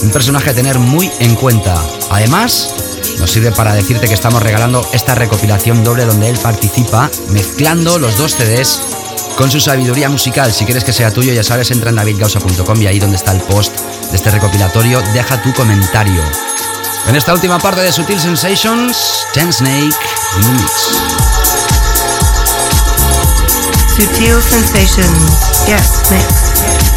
un 0.03 0.11
personaje 0.11 0.51
a 0.51 0.55
tener 0.55 0.79
muy 0.79 1.11
en 1.19 1.35
cuenta. 1.35 1.75
Además, 2.11 2.88
nos 3.19 3.31
sirve 3.31 3.53
para 3.53 3.75
decirte 3.75 4.09
que 4.09 4.15
estamos 4.15 4.43
regalando 4.43 4.87
esta 4.93 5.15
recopilación 5.15 5.85
doble 5.85 6.05
donde 6.05 6.29
él 6.29 6.39
participa 6.39 7.11
mezclando 7.31 7.99
los 7.99 8.16
dos 8.16 8.35
CDs 8.35 8.81
con 9.37 9.51
su 9.51 9.61
sabiduría 9.61 10.09
musical. 10.09 10.53
Si 10.53 10.65
quieres 10.65 10.85
que 10.85 10.93
sea 10.93 11.12
tuyo, 11.12 11.33
ya 11.33 11.45
sabes, 11.45 11.70
entra 11.70 11.91
en 11.91 11.97
davidgausa.com 11.97 12.83
y 12.83 12.87
ahí 12.87 12.99
donde 12.99 13.16
está 13.16 13.33
el 13.33 13.41
post 13.41 13.73
de 14.11 14.16
este 14.16 14.31
recopilatorio, 14.31 15.01
deja 15.12 15.41
tu 15.43 15.53
comentario. 15.55 16.23
En 17.07 17.16
esta 17.16 17.33
última 17.33 17.59
parte 17.59 17.81
de 17.81 17.93
Sutil 17.93 18.20
Sensations, 18.20 19.27
Ten 19.33 19.53
Snake 19.53 19.97
in 20.43 20.57
Mix. 20.57 20.73
Sutil 23.97 24.43
Sensations. 24.43 25.66
Yes, 25.66 26.11
mix. 26.11 26.88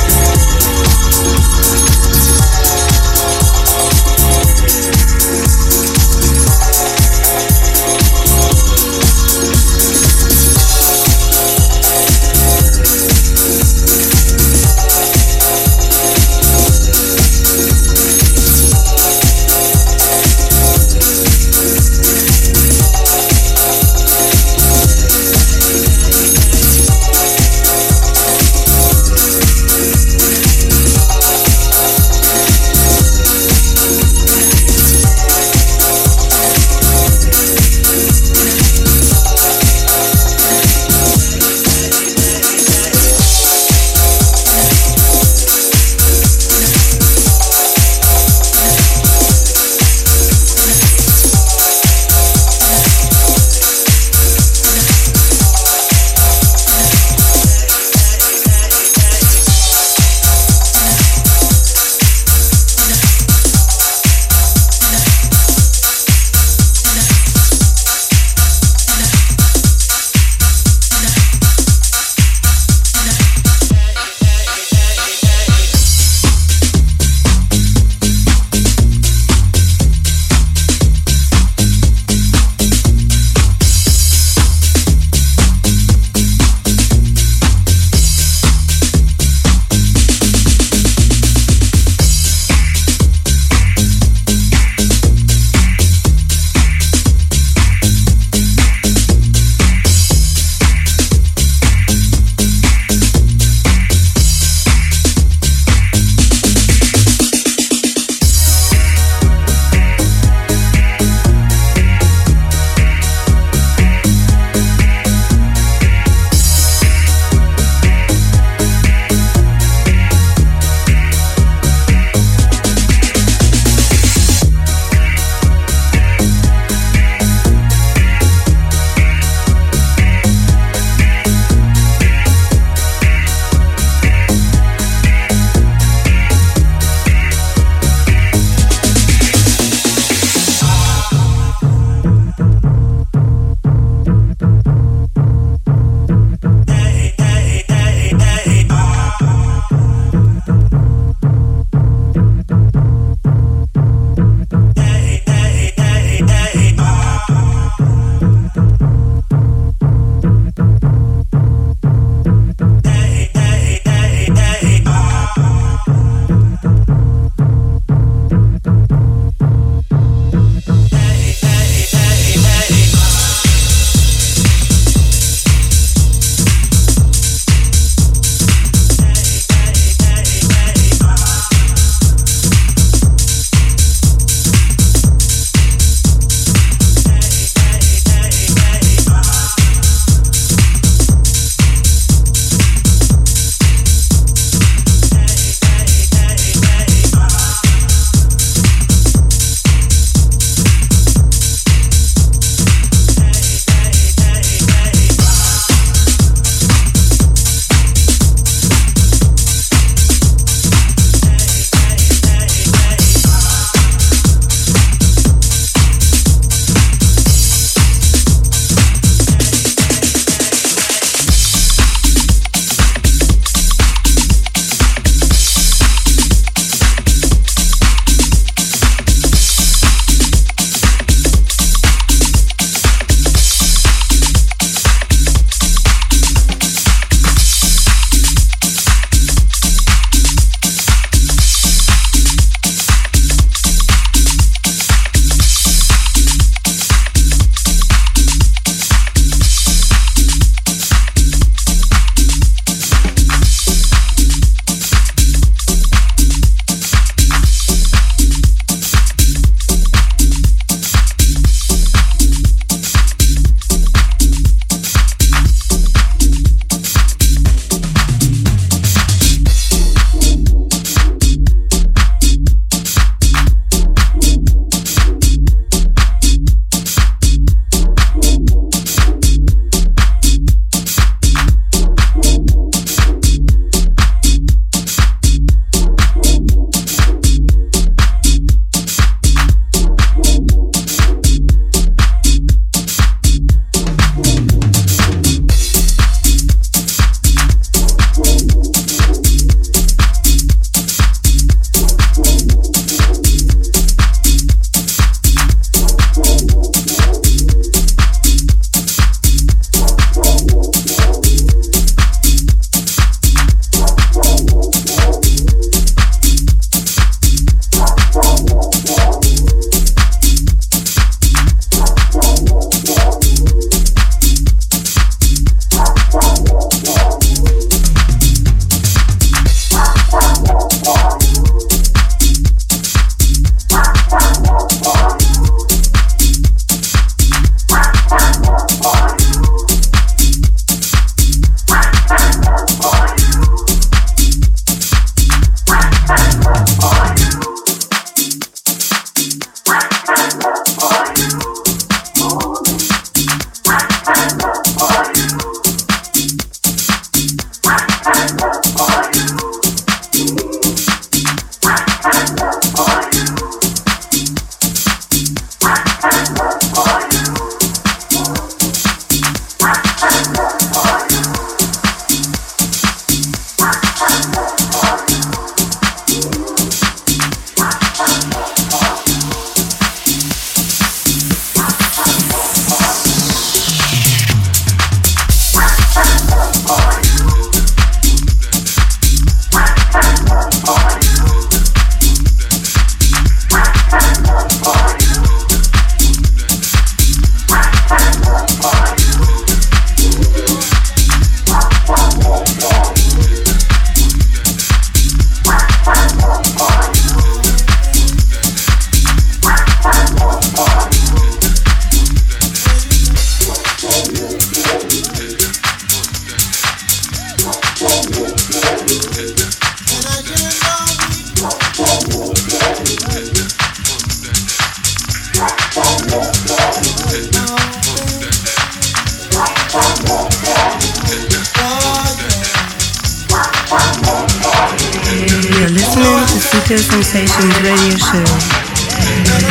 Sutil 436.68 436.80
Sensations 436.80 437.64
Radio 437.64 437.98
Show. 437.98 438.24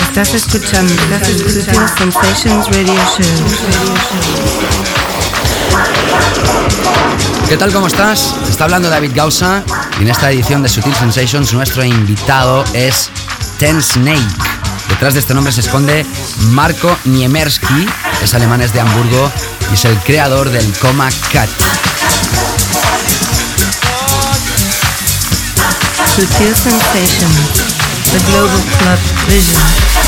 Estás 0.02 0.34
escuchando, 0.34 0.92
estás 0.92 1.26
Sensations 1.98 2.66
Radio 2.66 2.94
Show. 2.94 3.26
¿Qué 7.48 7.56
tal? 7.56 7.72
¿Cómo 7.72 7.86
estás? 7.86 8.34
Está 8.48 8.64
hablando 8.64 8.88
David 8.88 9.12
Gausa 9.14 9.64
y 9.98 10.02
en 10.02 10.08
esta 10.08 10.30
edición 10.30 10.62
de 10.62 10.68
Sutil 10.68 10.94
Sensations 10.94 11.52
nuestro 11.52 11.84
invitado 11.84 12.64
es 12.74 13.10
Ten 13.58 13.82
Snake. 13.82 14.20
Detrás 14.88 15.14
de 15.14 15.20
este 15.20 15.34
nombre 15.34 15.52
se 15.52 15.62
esconde 15.62 16.06
Marco 16.50 16.96
Niemerski, 17.04 17.86
es 18.22 18.34
alemán, 18.34 18.60
es 18.60 18.72
de 18.72 18.80
Hamburgo 18.80 19.30
y 19.70 19.74
es 19.74 19.84
el 19.84 19.96
creador 19.98 20.50
del 20.50 20.70
Coma 20.78 21.08
Cat. 21.32 21.50
Sutil 26.10 26.52
Sensations, 26.56 27.38
the 28.10 28.18
Global 28.26 28.62
Club 28.78 28.98
Vision. 29.30 29.99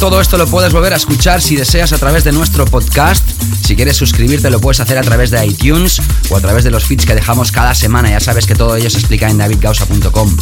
Todo 0.00 0.18
esto 0.18 0.38
lo 0.38 0.46
puedes 0.46 0.72
volver 0.72 0.94
a 0.94 0.96
escuchar 0.96 1.42
si 1.42 1.56
deseas 1.56 1.92
a 1.92 1.98
través 1.98 2.24
de 2.24 2.32
nuestro 2.32 2.64
podcast. 2.64 3.22
Si 3.66 3.76
quieres 3.76 3.98
suscribirte 3.98 4.48
lo 4.48 4.58
puedes 4.58 4.80
hacer 4.80 4.96
a 4.96 5.02
través 5.02 5.30
de 5.30 5.44
iTunes 5.44 6.00
o 6.30 6.36
a 6.38 6.40
través 6.40 6.64
de 6.64 6.70
los 6.70 6.84
feeds 6.84 7.04
que 7.04 7.14
dejamos 7.14 7.52
cada 7.52 7.74
semana. 7.74 8.08
Ya 8.08 8.18
sabes 8.18 8.46
que 8.46 8.54
todo 8.54 8.74
ello 8.76 8.88
se 8.88 8.96
explica 8.96 9.28
en 9.28 9.36
davidgausa.com. 9.36 10.34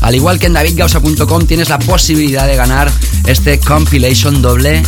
Al 0.00 0.14
igual 0.14 0.38
que 0.38 0.46
en 0.46 0.52
davidgausa.com 0.52 1.44
tienes 1.44 1.70
la 1.70 1.80
posibilidad 1.80 2.46
de 2.46 2.54
ganar 2.54 2.88
este 3.26 3.58
compilation 3.58 4.40
doble 4.40 4.80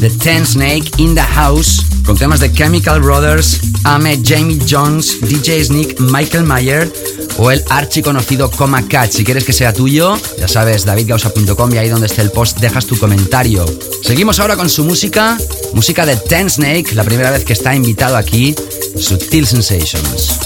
de 0.00 0.10
Ten 0.10 0.44
Snake 0.44 0.90
in 0.98 1.14
the 1.14 1.22
House 1.22 1.82
con 2.04 2.18
temas 2.18 2.40
de 2.40 2.52
Chemical 2.52 3.00
Brothers, 3.00 3.60
Ame, 3.84 4.20
Jamie 4.22 4.58
Jones, 4.68 5.18
DJ 5.22 5.64
Sneak, 5.64 5.98
Michael 6.00 6.44
Mayer 6.44 6.92
o 7.38 7.50
el 7.50 7.64
archiconocido 7.68 8.50
Coma 8.50 8.86
Cat. 8.86 9.10
Si 9.10 9.24
quieres 9.24 9.44
que 9.44 9.52
sea 9.52 9.72
tuyo, 9.72 10.18
ya 10.38 10.48
sabes, 10.48 10.84
davidgausa.com 10.84 11.74
y 11.74 11.78
ahí 11.78 11.88
donde 11.88 12.06
esté 12.06 12.22
el 12.22 12.30
post 12.30 12.58
dejas 12.58 12.86
tu 12.86 12.98
comentario. 12.98 13.64
Seguimos 14.02 14.40
ahora 14.40 14.56
con 14.56 14.68
su 14.68 14.84
música, 14.84 15.36
música 15.72 16.06
de 16.06 16.16
Ten 16.16 16.48
Snake, 16.50 16.94
la 16.94 17.04
primera 17.04 17.30
vez 17.30 17.44
que 17.44 17.52
está 17.52 17.74
invitado 17.74 18.16
aquí, 18.16 18.54
Sutil 18.98 19.46
Sensations. 19.46 20.45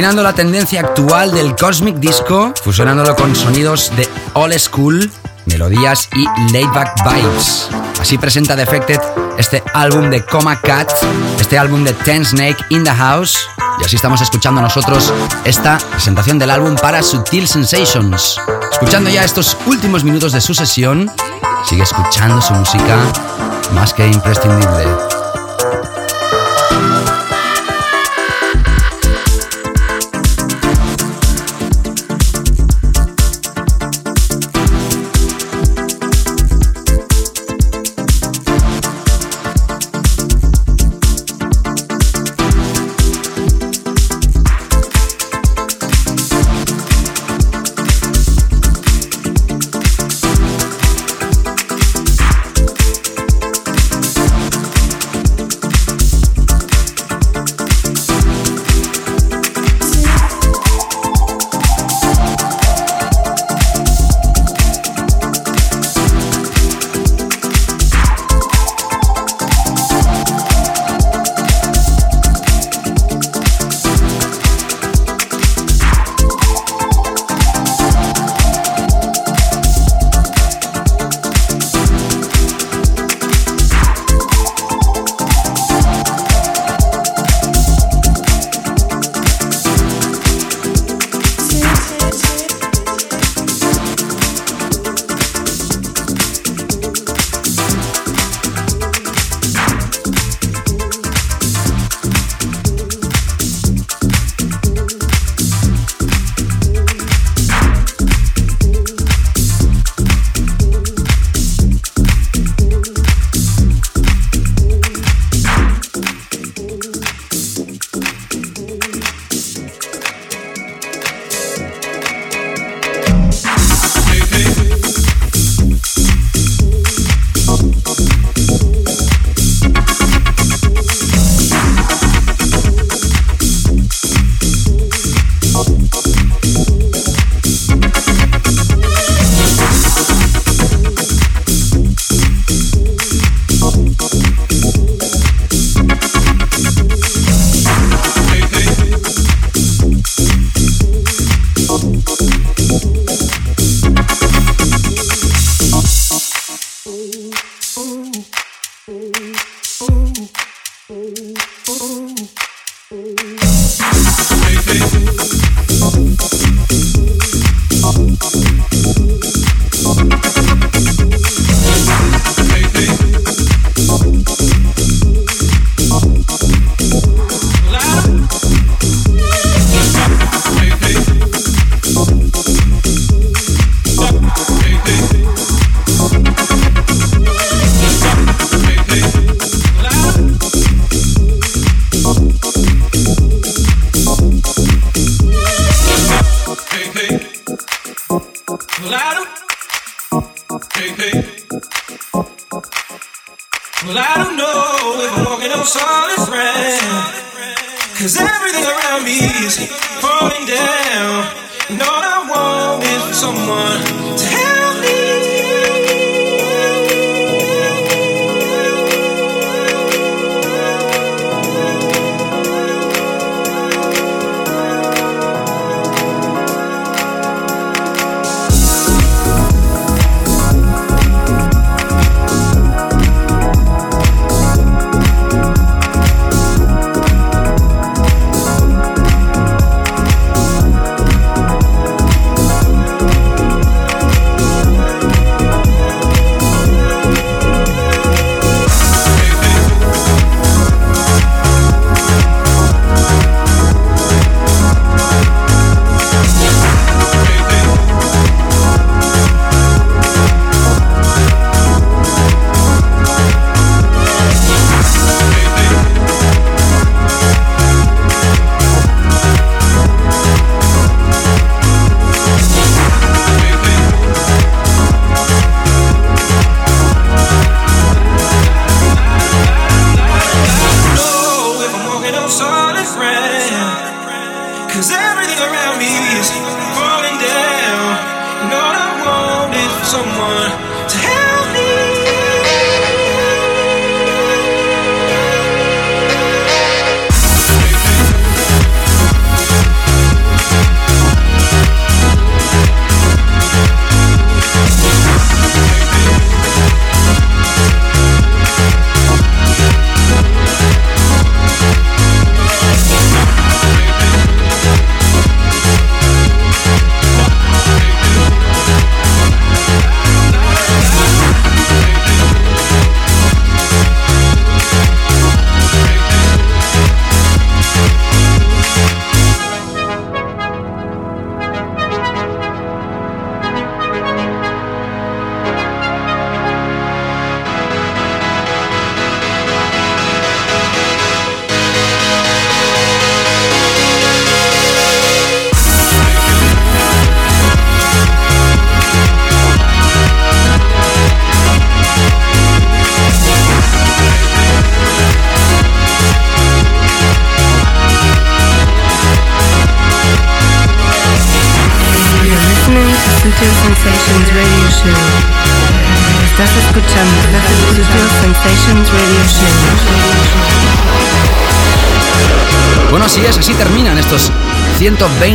Combinando 0.00 0.22
la 0.22 0.32
tendencia 0.32 0.80
actual 0.80 1.30
del 1.30 1.54
Cosmic 1.54 1.96
Disco, 1.96 2.54
fusionándolo 2.64 3.14
con 3.14 3.36
sonidos 3.36 3.92
de 3.96 4.08
Old 4.32 4.58
School, 4.58 5.10
melodías 5.44 6.08
y 6.14 6.24
laidback 6.54 7.04
vibes. 7.04 7.68
Así 8.00 8.16
presenta 8.16 8.56
Defected 8.56 8.98
este 9.36 9.62
álbum 9.74 10.08
de 10.08 10.24
Coma 10.24 10.58
Cat, 10.58 10.90
este 11.38 11.58
álbum 11.58 11.84
de 11.84 11.92
Ten 11.92 12.24
Snake 12.24 12.56
in 12.70 12.82
the 12.82 12.90
House. 12.90 13.36
Y 13.78 13.84
así 13.84 13.96
estamos 13.96 14.22
escuchando 14.22 14.62
nosotros 14.62 15.12
esta 15.44 15.76
presentación 15.90 16.38
del 16.38 16.48
álbum 16.48 16.76
para 16.76 17.02
Sutil 17.02 17.46
Sensations. 17.46 18.40
Escuchando 18.72 19.10
ya 19.10 19.22
estos 19.22 19.54
últimos 19.66 20.02
minutos 20.02 20.32
de 20.32 20.40
su 20.40 20.54
sesión, 20.54 21.12
sigue 21.68 21.82
escuchando 21.82 22.40
su 22.40 22.54
música 22.54 22.96
más 23.74 23.92
que 23.92 24.06
imprescindible. 24.06 25.19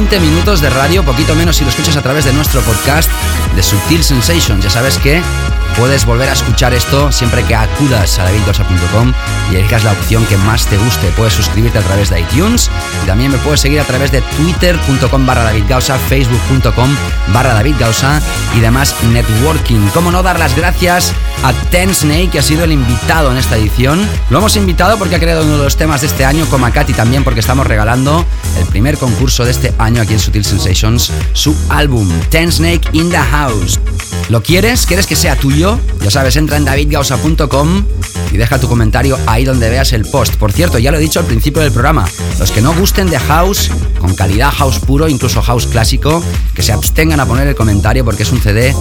120 0.08 0.32
minutos 0.32 0.62
de 0.62 0.70
radio, 0.70 1.04
poquito 1.04 1.34
menos 1.36 1.56
si 1.56 1.64
lo 1.64 1.70
escuchas 1.72 1.98
a 1.98 2.02
través 2.02 2.26
de 2.26 2.34
nuestro 2.34 2.62
podcast 2.62 3.10
de 3.56 3.64
Subtil 3.64 4.04
Sensations. 4.04 4.64
Ya 4.64 4.70
sabes 4.70 5.00
que 5.00 5.20
puedes 5.78 6.06
volver 6.06 6.30
a 6.30 6.34
escuchar 6.34 6.76
esto 6.76 7.12
siempre 7.12 7.44
que 7.44 7.56
acudas 7.56 8.20
a 8.20 8.24
davidgosa.com 8.26 9.14
y 9.52 9.56
elijas 9.56 9.84
la 9.84 9.94
opción 9.94 10.24
que 10.26 10.38
más 10.38 10.68
te 10.68 10.78
guste. 10.78 11.08
Puedes 11.18 11.34
suscribirte 11.34 11.80
a 11.80 11.82
través 11.82 12.12
de 12.12 12.20
iTunes 12.20 12.70
y 13.04 13.08
también 13.08 13.32
me 13.32 13.40
puedes 13.40 13.62
seguir 13.62 13.80
a 13.80 13.84
través 13.84 14.12
de 14.12 14.22
twitter.com 14.22 15.26
barra 15.26 15.44
davidgausa, 15.44 15.98
facebook.com 15.98 16.90
barra 17.34 17.56
davidgausa 17.56 18.22
y 18.56 18.60
demás 18.60 18.96
networking. 19.12 19.88
Cómo 19.94 20.12
no 20.12 20.22
dar 20.22 20.38
las 20.38 20.56
gracias 20.56 21.14
a 21.44 21.52
Ten 21.72 21.96
Snake, 21.96 22.30
que 22.30 22.40
ha 22.40 22.44
sido 22.44 22.64
el 22.64 22.72
invitado 22.72 23.32
en 23.32 23.38
esta 23.38 23.58
edición. 23.58 24.08
Lo 24.30 24.38
hemos 24.38 24.56
invitado 24.56 25.00
porque 25.00 25.16
ha 25.16 25.20
creado 25.20 25.44
uno 25.46 25.58
de 25.58 25.64
los 25.64 25.78
temas 25.78 26.02
de 26.02 26.08
este 26.08 26.26
año, 26.26 26.46
como 26.46 26.68
a 26.68 26.72
Katy 26.72 26.94
también 26.94 27.24
porque 27.24 27.40
estamos 27.40 27.66
regalando 27.66 28.24
el 28.58 28.66
primer 28.68 28.98
concurso 28.98 29.46
de 29.46 29.52
este 29.52 29.74
año 29.78 30.02
aquí 30.02 30.14
en 30.14 30.20
Sutil 30.20 30.46
Sensations, 30.46 31.12
su 31.34 31.56
álbum 31.70 32.10
Ten 32.30 32.52
Snake 32.52 32.90
in 32.94 33.10
the 33.10 33.18
House. 33.18 33.80
¿Lo 34.30 34.42
quieres? 34.42 34.86
¿Quieres 34.86 35.06
que 35.06 35.16
sea 35.16 35.36
tuyo? 35.36 35.80
Ya 36.02 36.10
sabes, 36.10 36.36
entra 36.36 36.58
en 36.58 36.66
davidgausa.com 36.66 37.86
y 38.32 38.38
deja 38.38 38.60
tu 38.60 38.68
comentario 38.68 39.18
ahí 39.28 39.46
donde 39.46 39.70
veas 39.70 39.94
el 39.94 40.06
post. 40.06 40.36
Por 40.36 40.52
cierto, 40.52 40.80
ya 40.80 40.92
lo 40.92 40.98
he 40.98 41.02
dicho 41.02 41.20
al 41.20 41.26
principio 41.26 41.62
del 41.62 41.72
programa, 41.72 42.06
los 42.40 42.52
que 42.52 42.62
no 42.62 42.74
gusten 42.74 43.10
de 43.10 43.20
house, 43.20 43.70
con 44.00 44.16
calidad 44.16 44.52
house 44.52 44.80
puro, 44.80 45.08
incluso 45.08 45.42
house 45.42 45.68
clásico, 45.68 46.24
que 46.54 46.64
se 46.64 46.74
abstengan 46.74 47.20
a 47.20 47.26
poner 47.26 47.48
el 47.48 47.56
comentario 47.56 48.04
porque 48.04 48.24
es 48.24 48.32
un 48.32 48.42
CD 48.42 48.76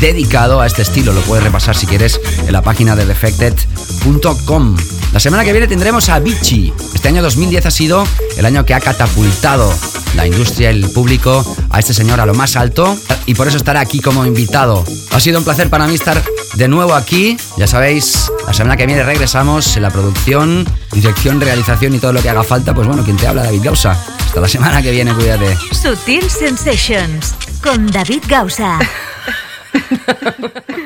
dedicado 0.00 0.60
a 0.60 0.66
este 0.66 0.82
estilo. 0.82 1.12
Lo 1.12 1.20
puedes 1.22 1.44
repasar 1.44 1.76
si 1.76 1.86
quieres 1.86 2.20
en 2.46 2.52
la 2.52 2.62
página 2.62 2.94
de 2.94 3.06
defected.com. 3.06 4.76
La 5.12 5.20
semana 5.20 5.44
que 5.44 5.52
viene 5.52 5.66
tendremos 5.66 6.08
a 6.08 6.16
Avicii. 6.16 6.72
Este 6.94 7.08
año 7.08 7.22
2010 7.22 7.66
ha 7.66 7.70
sido 7.70 8.04
el 8.36 8.46
año 8.46 8.64
que 8.64 8.74
ha 8.74 8.80
catapultado 8.80 9.72
la 10.14 10.26
industria 10.26 10.72
y 10.72 10.82
el 10.82 10.90
público 10.90 11.44
a 11.70 11.78
este 11.78 11.94
señor 11.94 12.20
a 12.20 12.26
lo 12.26 12.34
más 12.34 12.56
alto 12.56 12.96
y 13.26 13.34
por 13.34 13.48
eso 13.48 13.56
estará 13.56 13.80
aquí 13.80 14.00
como 14.00 14.24
invitado. 14.24 14.84
Ha 15.12 15.20
sido 15.20 15.38
un 15.38 15.44
placer 15.44 15.68
para 15.68 15.86
mí 15.86 15.94
estar 15.94 16.22
de 16.54 16.68
nuevo 16.68 16.94
aquí. 16.94 17.36
Ya 17.56 17.66
sabéis, 17.66 18.30
la 18.46 18.54
semana 18.54 18.76
que 18.76 18.86
viene 18.86 19.02
regresamos 19.02 19.76
en 19.76 19.82
la 19.82 19.90
producción, 19.90 20.66
dirección, 20.92 21.40
realización 21.40 21.94
y 21.94 21.98
todo 21.98 22.12
lo 22.12 22.22
que 22.22 22.30
haga 22.30 22.44
falta. 22.44 22.74
Pues 22.74 22.86
bueno, 22.86 23.02
quien 23.04 23.16
te 23.16 23.26
habla, 23.26 23.44
David 23.44 23.62
Gausa. 23.64 23.92
Hasta 23.92 24.40
la 24.40 24.48
semana 24.48 24.82
que 24.82 24.90
viene, 24.90 25.14
cuídate. 25.14 25.56
Sutil 25.72 26.28
Sensations 26.30 27.34
con 27.62 27.86
David 27.88 28.22
Gausa. 28.28 28.78